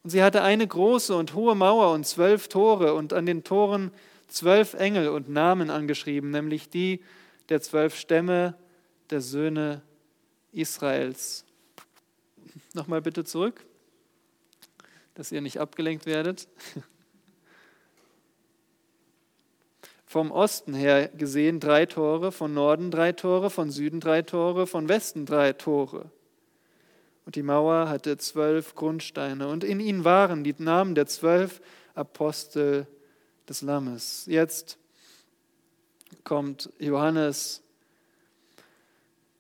[0.05, 3.91] und sie hatte eine große und hohe Mauer und zwölf Tore und an den Toren
[4.29, 7.01] zwölf Engel und Namen angeschrieben, nämlich die
[7.49, 8.55] der zwölf Stämme
[9.11, 9.83] der Söhne
[10.53, 11.45] Israels.
[12.73, 13.67] Nochmal bitte zurück,
[15.15, 16.49] dass ihr nicht abgelenkt werdet.
[20.15, 24.89] vom Osten her gesehen drei Tore, von Norden drei Tore, von Süden drei Tore, von
[24.89, 26.09] Westen drei Tore.
[27.27, 31.61] Und die Mauer hatte zwölf Grundsteine und in ihnen waren die Namen der zwölf
[31.97, 32.87] Apostel
[33.49, 34.27] des Lammes.
[34.27, 34.79] Jetzt
[36.23, 37.61] kommt Johannes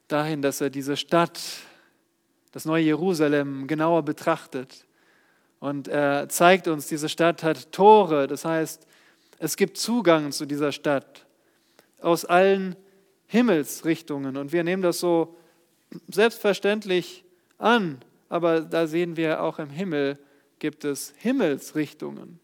[0.09, 1.41] dahin, dass er diese Stadt,
[2.51, 4.87] das neue Jerusalem, genauer betrachtet.
[5.61, 8.89] Und er zeigt uns, diese Stadt hat Tore, das heißt,
[9.39, 11.26] es gibt Zugang zu dieser Stadt
[12.01, 12.76] aus allen
[13.26, 14.37] Himmelsrichtungen.
[14.37, 15.37] Und wir nehmen das so
[16.09, 17.24] selbstverständlich
[17.59, 20.18] an, aber da sehen wir auch im Himmel
[20.59, 22.41] gibt es Himmelsrichtungen.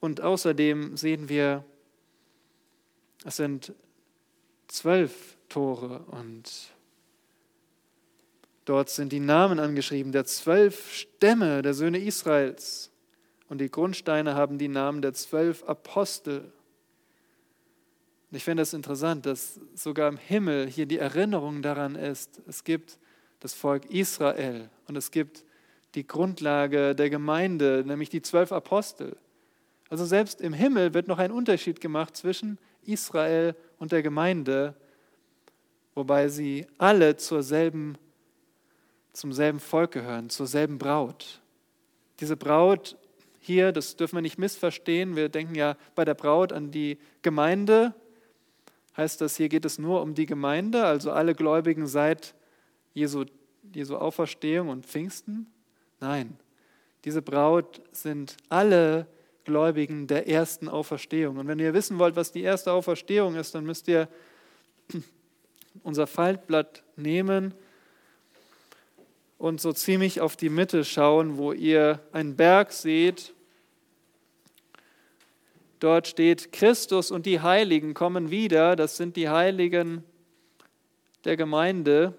[0.00, 1.64] Und außerdem sehen wir,
[3.24, 3.74] es sind
[4.68, 6.72] zwölf Tore und
[8.70, 12.92] Dort sind die Namen angeschrieben der zwölf Stämme der Söhne Israels.
[13.48, 16.52] Und die Grundsteine haben die Namen der zwölf Apostel.
[18.30, 22.42] Und ich finde es das interessant, dass sogar im Himmel hier die Erinnerung daran ist,
[22.46, 23.00] es gibt
[23.40, 25.44] das Volk Israel und es gibt
[25.96, 29.16] die Grundlage der Gemeinde, nämlich die zwölf Apostel.
[29.88, 34.76] Also selbst im Himmel wird noch ein Unterschied gemacht zwischen Israel und der Gemeinde,
[35.96, 37.98] wobei sie alle zur selben
[39.12, 41.40] zum selben Volk gehören, zur selben Braut.
[42.20, 42.96] Diese Braut
[43.40, 45.16] hier, das dürfen wir nicht missverstehen.
[45.16, 47.94] Wir denken ja bei der Braut an die Gemeinde,
[48.96, 52.34] Heißt das, hier geht es nur um die Gemeinde, also alle Gläubigen seit
[52.92, 53.24] Jesu,
[53.72, 55.46] Jesu Auferstehung und Pfingsten?
[56.00, 56.36] Nein,
[57.04, 59.06] diese Braut sind alle
[59.44, 61.38] Gläubigen der ersten Auferstehung.
[61.38, 64.08] Und wenn ihr wissen wollt, was die erste Auferstehung ist, dann müsst ihr
[65.82, 67.54] unser Faltblatt nehmen
[69.40, 73.32] und so ziemlich auf die Mitte schauen, wo ihr einen Berg seht.
[75.78, 78.76] Dort steht, Christus und die Heiligen kommen wieder.
[78.76, 80.04] Das sind die Heiligen
[81.24, 82.12] der Gemeinde.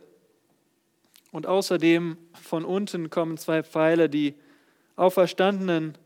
[1.31, 4.33] Und außerdem von unten kommen zwei Pfeile, die
[4.95, 5.99] auferstandenen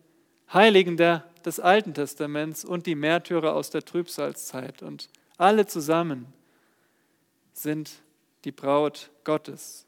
[0.51, 4.83] Heiligen der, des Alten Testaments und die Märtyrer aus der Trübsalzeit.
[4.83, 5.07] Und
[5.37, 6.25] alle zusammen
[7.53, 8.01] sind
[8.43, 9.87] die Braut Gottes,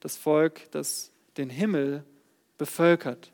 [0.00, 2.04] das Volk, das den Himmel
[2.58, 3.30] bevölkert.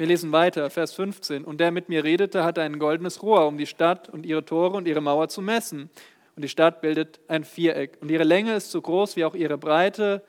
[0.00, 1.44] Wir lesen weiter, Vers 15.
[1.44, 4.76] Und der mit mir redete, hatte ein goldenes Rohr, um die Stadt und ihre Tore
[4.78, 5.90] und ihre Mauer zu messen.
[6.36, 7.98] Und die Stadt bildet ein Viereck.
[8.00, 10.24] Und ihre Länge ist so groß wie auch ihre Breite.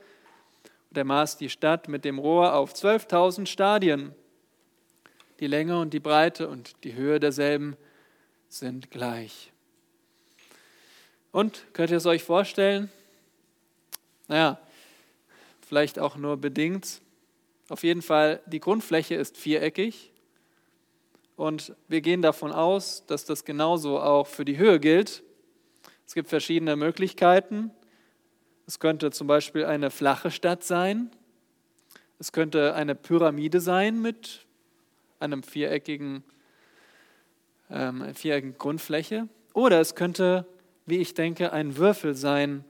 [0.90, 4.14] Und er maß die Stadt mit dem Rohr auf 12.000 Stadien.
[5.40, 7.78] Die Länge und die Breite und die Höhe derselben
[8.50, 9.51] sind gleich.
[11.32, 12.90] Und könnt ihr es euch vorstellen?
[14.28, 14.60] Naja,
[15.66, 17.02] vielleicht auch nur bedingt.
[17.70, 20.12] Auf jeden Fall, die Grundfläche ist viereckig.
[21.38, 25.24] Und wir gehen davon aus, dass das genauso auch für die Höhe gilt.
[26.06, 27.72] Es gibt verschiedene Möglichkeiten.
[28.68, 31.10] Es könnte zum Beispiel eine flache Stadt sein.
[32.20, 34.46] Es könnte eine Pyramide sein mit
[35.20, 36.24] einem viereckigen,
[37.70, 39.30] ähm, viereckigen Grundfläche.
[39.54, 40.46] Oder es könnte
[40.86, 42.66] wie ich denke, ein Würfel sein.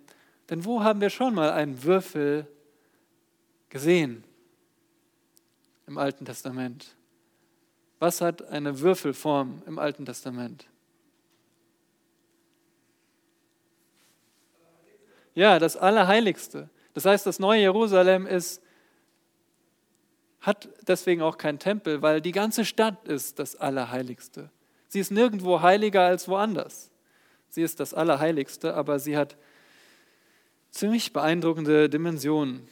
[0.49, 2.47] Denn wo haben wir schon mal einen Würfel
[3.69, 4.23] gesehen?
[5.87, 6.95] Im Alten Testament.
[7.99, 10.67] Was hat eine Würfelform im Alten Testament?
[15.33, 16.69] Ja, das Allerheiligste.
[16.93, 18.61] Das heißt, das neue Jerusalem ist,
[20.41, 24.49] hat deswegen auch keinen Tempel, weil die ganze Stadt ist das Allerheiligste.
[24.87, 26.90] Sie ist nirgendwo heiliger als woanders.
[27.51, 29.35] Sie ist das Allerheiligste, aber sie hat
[30.71, 32.65] ziemlich beeindruckende Dimensionen.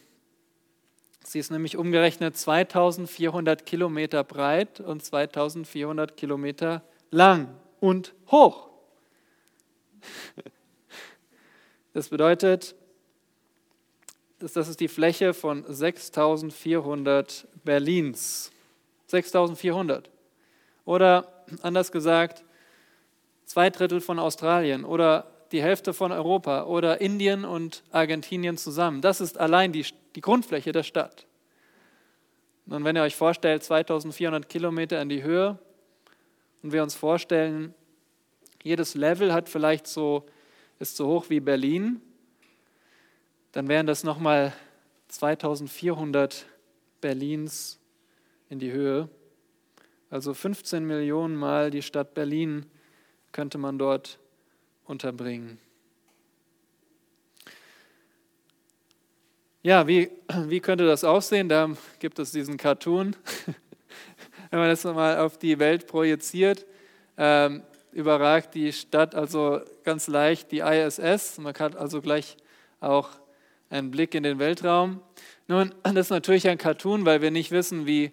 [1.26, 8.70] Sie ist nämlich umgerechnet 2400 Kilometer breit und 2400 Kilometer lang und hoch.
[11.92, 12.76] Das bedeutet,
[14.38, 18.52] das ist die Fläche von 6400 Berlins.
[19.08, 20.12] 6400.
[20.86, 22.46] Oder anders gesagt,
[23.50, 29.02] zwei Drittel von Australien oder die Hälfte von Europa oder Indien und Argentinien zusammen.
[29.02, 29.84] Das ist allein die,
[30.16, 31.26] die Grundfläche der Stadt.
[32.68, 35.58] Und wenn ihr euch vorstellt, 2400 Kilometer in die Höhe
[36.62, 37.74] und wir uns vorstellen,
[38.62, 40.28] jedes Level hat vielleicht so,
[40.78, 42.02] ist so hoch wie Berlin,
[43.54, 44.54] dann wären das nochmal
[45.08, 46.46] 2400
[47.02, 47.80] Berlins
[48.48, 49.10] in die Höhe.
[50.12, 52.68] Also 15 Millionen Mal die Stadt Berlin
[53.32, 54.20] könnte man dort
[54.86, 55.60] unterbringen.
[59.62, 60.10] Ja, wie,
[60.48, 61.50] wie könnte das aussehen?
[61.50, 61.70] Da
[62.00, 63.16] gibt es diesen Cartoon.
[64.52, 66.66] Wenn man das mal auf die Welt projiziert,
[67.18, 71.40] ähm, überragt die Stadt also ganz leicht die ISS.
[71.40, 72.38] Man hat also gleich
[72.80, 73.10] auch
[73.70, 75.02] einen Blick in den Weltraum.
[75.48, 78.12] Nun, das ist natürlich ein Cartoon, weil wir nicht wissen, wie,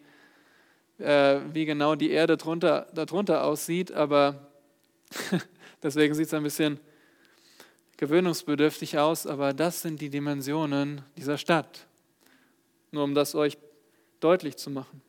[0.99, 4.49] äh, wie genau die Erde drunter, darunter aussieht, aber
[5.83, 6.81] Deswegen sieht es ein bisschen
[7.97, 11.87] gewöhnungsbedürftig aus, aber das sind die Dimensionen dieser Stadt.
[12.91, 13.59] Nur um das euch
[14.21, 15.03] deutlich zu machen.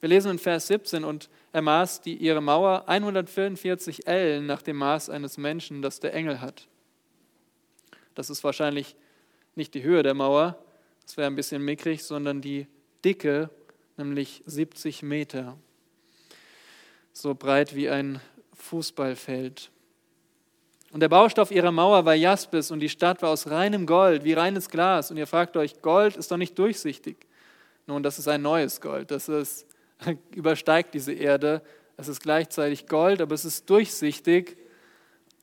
[0.00, 4.76] Wir lesen in Vers 17, und er maß die, ihre Mauer 144 Ellen nach dem
[4.76, 6.68] Maß eines Menschen, das der Engel hat.
[8.14, 8.96] Das ist wahrscheinlich
[9.54, 10.58] nicht die Höhe der Mauer,
[11.04, 12.66] das wäre ein bisschen mickrig, sondern die
[13.04, 13.50] Dicke,
[13.96, 15.58] nämlich 70 Meter.
[17.12, 18.20] So breit wie ein
[18.64, 19.70] Fußballfeld.
[20.92, 24.32] Und der Baustoff ihrer Mauer war Jaspis und die Stadt war aus reinem Gold, wie
[24.32, 25.10] reines Glas.
[25.10, 27.16] Und ihr fragt euch, Gold ist doch nicht durchsichtig.
[27.86, 29.10] Nun, das ist ein neues Gold.
[29.10, 29.66] Das ist,
[30.34, 31.62] übersteigt diese Erde.
[31.96, 34.56] Es ist gleichzeitig Gold, aber es ist durchsichtig.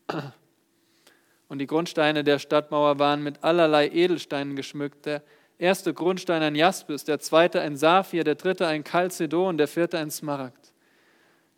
[1.48, 5.06] Und die Grundsteine der Stadtmauer waren mit allerlei Edelsteinen geschmückt.
[5.06, 5.22] Der
[5.58, 10.10] erste Grundstein ein Jaspis, der zweite ein Saphir, der dritte ein Chalcedon, der vierte ein
[10.10, 10.61] Smaragd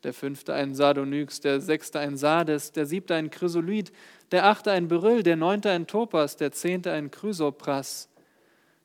[0.03, 3.91] der fünfte ein Sardonyx, der sechste ein Sardes, der siebte ein Chrysolith,
[4.31, 8.09] der achte ein Beryll, der neunte ein Topas, der zehnte ein Chrysopras,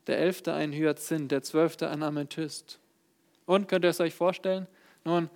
[0.06, 2.78] der elfte ein Hyazinth, der zwölfte ein Amethyst.
[3.46, 4.66] Und könnt ihr es euch vorstellen?
[5.04, 5.28] Nun,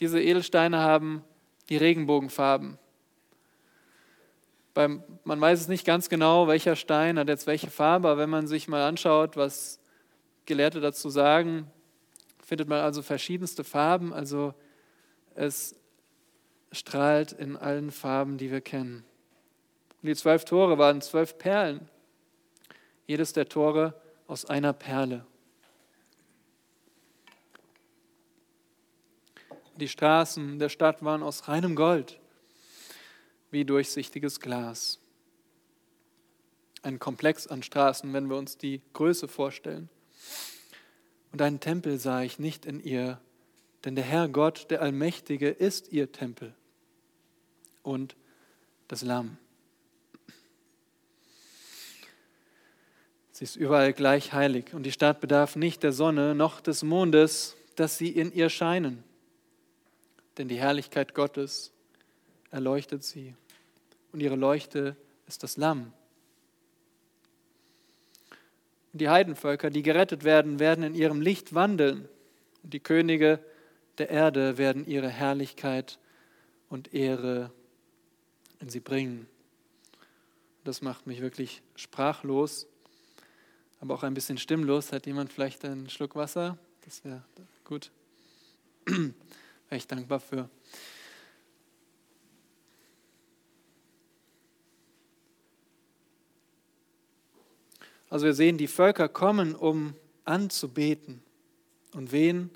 [0.00, 1.22] Diese Edelsteine haben
[1.68, 2.76] die Regenbogenfarben.
[4.74, 8.48] Man weiß es nicht ganz genau, welcher Stein hat jetzt welche Farbe, aber wenn man
[8.48, 9.78] sich mal anschaut, was
[10.46, 11.70] Gelehrte dazu sagen,
[12.42, 14.12] findet man also verschiedenste Farben.
[14.12, 14.54] Also
[15.36, 15.76] es
[16.72, 19.04] strahlt in allen Farben, die wir kennen.
[20.02, 21.88] Und die zwölf Tore waren zwölf Perlen.
[23.06, 23.94] Jedes der Tore
[24.26, 25.26] aus einer Perle.
[29.76, 32.20] Die Straßen der Stadt waren aus reinem Gold,
[33.50, 34.98] wie durchsichtiges Glas.
[36.82, 39.88] Ein Komplex an Straßen, wenn wir uns die Größe vorstellen.
[41.32, 43.20] Und einen Tempel sah ich nicht in ihr,
[43.84, 46.54] denn der Herr Gott, der Allmächtige, ist ihr Tempel
[47.82, 48.16] und
[48.88, 49.38] das Lamm.
[53.32, 57.56] Sie ist überall gleich heilig und die Stadt bedarf nicht der Sonne noch des Mondes,
[57.76, 59.02] dass sie in ihr scheinen.
[60.38, 61.72] Denn die Herrlichkeit Gottes
[62.50, 63.34] erleuchtet sie
[64.12, 65.92] und ihre Leuchte ist das Lamm.
[68.92, 72.08] Und die Heidenvölker, die gerettet werden, werden in ihrem Licht wandeln.
[72.62, 73.40] Und die Könige
[73.98, 75.98] der Erde werden ihre Herrlichkeit
[76.68, 77.52] und Ehre
[78.60, 79.26] in sie bringen.
[80.64, 82.66] Das macht mich wirklich sprachlos,
[83.80, 84.92] aber auch ein bisschen stimmlos.
[84.92, 86.56] Hat jemand vielleicht einen Schluck Wasser?
[86.84, 87.22] Das wäre
[87.64, 87.90] gut.
[88.86, 89.12] wäre
[89.70, 90.48] ich dankbar für.
[98.08, 101.22] Also wir sehen, die Völker kommen, um anzubeten.
[101.94, 102.50] Und wen?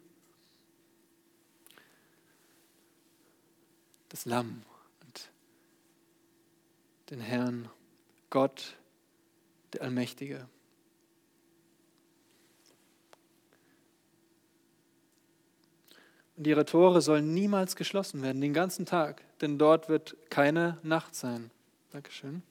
[4.08, 4.62] Das Lamm
[5.04, 5.30] und
[7.10, 7.68] den Herrn,
[8.30, 8.76] Gott,
[9.72, 10.48] der Allmächtige.
[16.36, 21.14] Und ihre Tore sollen niemals geschlossen werden, den ganzen Tag, denn dort wird keine Nacht
[21.14, 21.50] sein.
[21.90, 22.42] Dankeschön.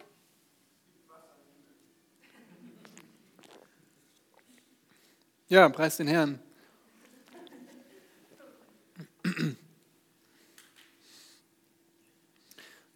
[5.47, 6.39] Ja, preis den Herrn.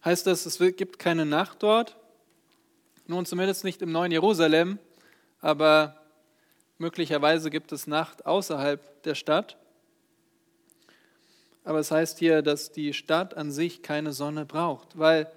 [0.04, 1.96] Heißt das, es gibt keine Nacht dort?
[3.06, 4.78] Nun, zumindest nicht im neuen Jerusalem,
[5.40, 6.00] aber
[6.78, 9.58] möglicherweise gibt es Nacht außerhalb der Stadt.
[11.64, 15.30] Aber es heißt hier, dass die Stadt an sich keine Sonne braucht, weil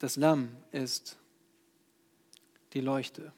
[0.00, 1.16] das Lamm ist
[2.72, 3.32] die Leuchte.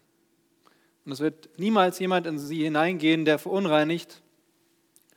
[1.05, 4.23] Und es wird niemals jemand in sie hineingehen, der verunreinigt,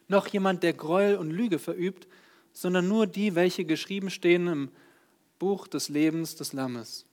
[0.09, 2.08] noch jemand, der Gräuel und Lüge verübt,
[2.53, 4.71] sondern nur die, welche geschrieben stehen im
[5.39, 7.05] Buch des Lebens des Lammes.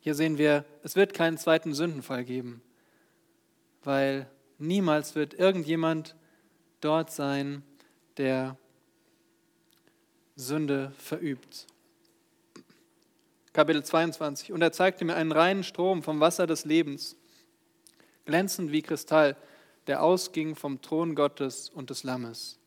[0.00, 2.62] Hier sehen wir, es wird keinen zweiten Sündenfall geben,
[3.84, 6.16] weil niemals wird irgendjemand
[6.80, 7.62] dort sein,
[8.16, 8.56] der
[10.36, 11.66] Sünde verübt.
[13.52, 14.52] Kapitel 22.
[14.52, 17.16] Und er zeigte mir einen reinen Strom vom Wasser des Lebens,
[18.24, 19.36] glänzend wie Kristall,
[19.86, 22.58] der ausging vom Thron Gottes und des Lammes.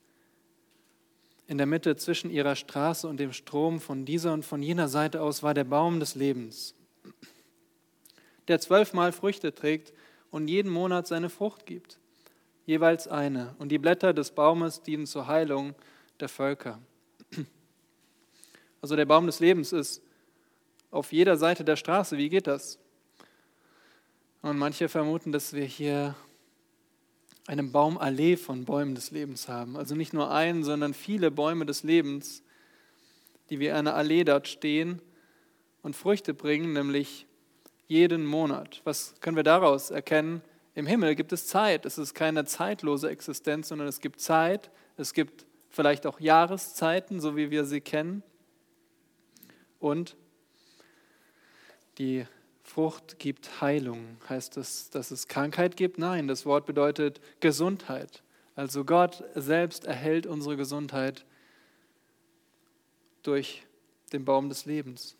[1.47, 5.21] In der Mitte zwischen ihrer Straße und dem Strom von dieser und von jener Seite
[5.21, 6.73] aus war der Baum des Lebens,
[8.47, 9.93] der zwölfmal Früchte trägt
[10.31, 11.99] und jeden Monat seine Frucht gibt,
[12.65, 13.55] jeweils eine.
[13.59, 15.75] Und die Blätter des Baumes dienen zur Heilung
[16.19, 16.79] der Völker.
[18.81, 20.01] Also der Baum des Lebens ist
[20.91, 22.17] auf jeder Seite der Straße.
[22.17, 22.79] Wie geht das?
[24.41, 26.15] Und manche vermuten, dass wir hier
[27.47, 29.77] eine Baumallee von Bäumen des Lebens haben.
[29.77, 32.43] Also nicht nur einen, sondern viele Bäume des Lebens,
[33.49, 35.01] die wie eine Allee dort stehen
[35.83, 37.27] und Früchte bringen, nämlich
[37.87, 38.81] jeden Monat.
[38.83, 40.41] Was können wir daraus erkennen?
[40.73, 41.85] Im Himmel gibt es Zeit.
[41.85, 44.71] Es ist keine zeitlose Existenz, sondern es gibt Zeit.
[44.97, 48.23] Es gibt vielleicht auch Jahreszeiten, so wie wir sie kennen.
[49.79, 50.17] Und
[51.99, 52.25] die
[52.65, 54.17] Frucht gibt Heilung.
[54.27, 55.99] Heißt das, dass es Krankheit gibt?
[55.99, 58.23] Nein, das Wort bedeutet Gesundheit.
[58.55, 61.25] Also Gott selbst erhält unsere Gesundheit
[63.21, 63.63] durch
[64.13, 65.15] den Baum des Lebens.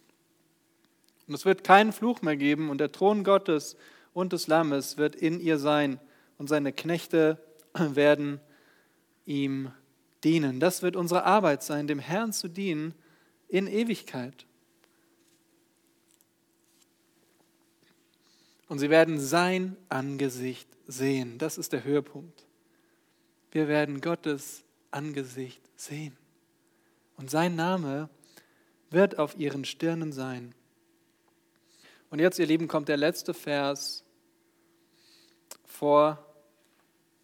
[1.27, 3.77] Und es wird keinen Fluch mehr geben und der Thron Gottes
[4.13, 5.99] und des Lammes wird in ihr sein
[6.39, 7.37] und seine Knechte
[7.73, 8.39] werden
[9.25, 9.71] ihm
[10.23, 10.59] dienen.
[10.59, 12.95] Das wird unsere Arbeit sein, dem Herrn zu dienen
[13.47, 14.47] in Ewigkeit.
[18.67, 21.37] Und sie werden sein Angesicht sehen.
[21.37, 22.45] Das ist der Höhepunkt.
[23.51, 26.17] Wir werden Gottes Angesicht sehen.
[27.17, 28.09] Und sein Name
[28.89, 30.53] wird auf ihren Stirnen sein.
[32.09, 34.03] Und jetzt, ihr Lieben, kommt der letzte Vers
[35.63, 36.25] vor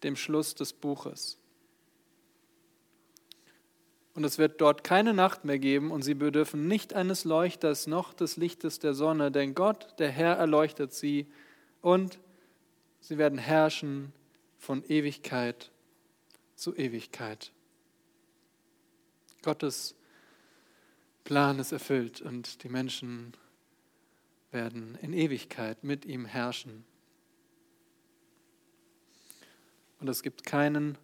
[0.02, 1.38] dem Schluss des Buches.
[4.14, 8.12] Und es wird dort keine Nacht mehr geben und sie bedürfen nicht eines Leuchters noch
[8.12, 11.26] des Lichtes der Sonne, denn Gott, der Herr, erleuchtet sie
[11.80, 12.18] und
[13.00, 14.12] sie werden herrschen
[14.58, 15.70] von Ewigkeit
[16.54, 17.52] zu Ewigkeit.
[19.42, 19.94] Gottes
[21.24, 23.32] Plan ist erfüllt und die Menschen
[24.50, 26.84] werden in Ewigkeit mit ihm herrschen.
[29.98, 30.98] Und es gibt keinen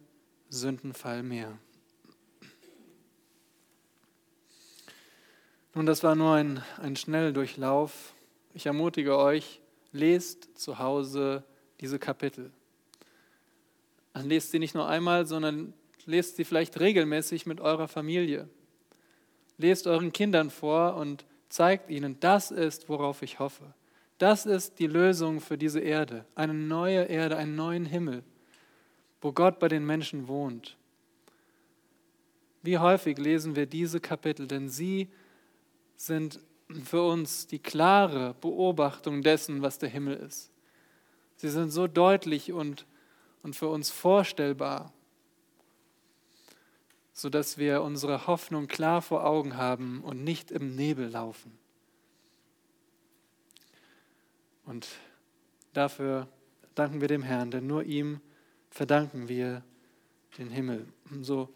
[0.49, 1.57] Sündenfall mehr.
[5.75, 8.13] Nun, das war nur ein, ein Schnelldurchlauf.
[8.55, 9.61] Ich ermutige euch,
[9.91, 11.43] lest zu Hause
[11.79, 12.51] diese Kapitel.
[14.15, 15.73] Lest sie nicht nur einmal, sondern
[16.05, 18.49] lest sie vielleicht regelmäßig mit eurer Familie.
[19.57, 23.73] Lest euren Kindern vor und zeigt ihnen, das ist, worauf ich hoffe.
[24.17, 26.25] Das ist die Lösung für diese Erde.
[26.33, 28.23] Eine neue Erde, einen neuen Himmel,
[29.21, 30.77] wo Gott bei den Menschen wohnt.
[32.63, 35.09] Wie häufig lesen wir diese Kapitel, denn sie
[35.99, 36.39] sind
[36.85, 40.49] für uns die klare Beobachtung dessen, was der Himmel ist.
[41.35, 42.85] Sie sind so deutlich und,
[43.43, 44.93] und für uns vorstellbar,
[47.11, 51.57] sodass wir unsere Hoffnung klar vor Augen haben und nicht im Nebel laufen.
[54.65, 54.87] Und
[55.73, 56.29] dafür
[56.75, 58.21] danken wir dem Herrn, denn nur ihm
[58.69, 59.63] verdanken wir
[60.37, 60.87] den Himmel.
[61.11, 61.49] Und so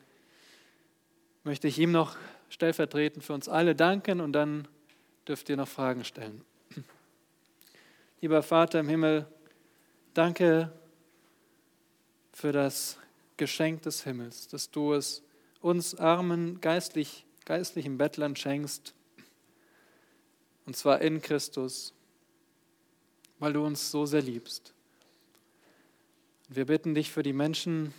[1.46, 2.18] möchte ich ihm noch
[2.54, 4.68] stellvertretend für uns alle danken und dann
[5.28, 6.46] dürft ihr noch Fragen stellen.
[8.22, 9.26] Lieber Vater im Himmel,
[10.14, 10.72] danke
[12.32, 13.00] für das
[13.38, 15.24] Geschenk des Himmels, dass du es
[15.62, 18.94] uns armen, geistlich, geistlichen Bettlern schenkst,
[20.68, 21.96] und zwar in Christus,
[23.40, 24.76] weil du uns so sehr liebst.
[26.50, 27.96] Wir bitten dich für die Menschen,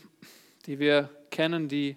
[0.67, 1.97] die wir kennen, die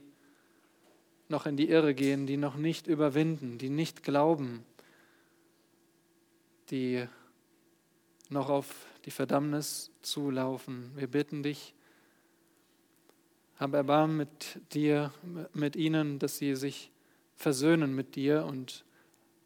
[1.29, 4.63] noch in die Irre gehen, die noch nicht überwinden, die nicht glauben,
[6.69, 7.07] die
[8.29, 10.91] noch auf die Verdammnis zulaufen.
[10.95, 11.73] Wir bitten dich,
[13.57, 15.11] hab Erbarmen mit dir,
[15.53, 16.91] mit ihnen, dass sie sich
[17.35, 18.85] versöhnen mit dir und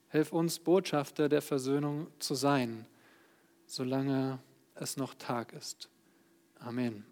[0.10, 2.86] hilf uns, Botschafter der Versöhnung zu sein,
[3.66, 4.40] solange
[4.76, 5.90] es noch Tag ist.
[6.60, 7.06] Amen.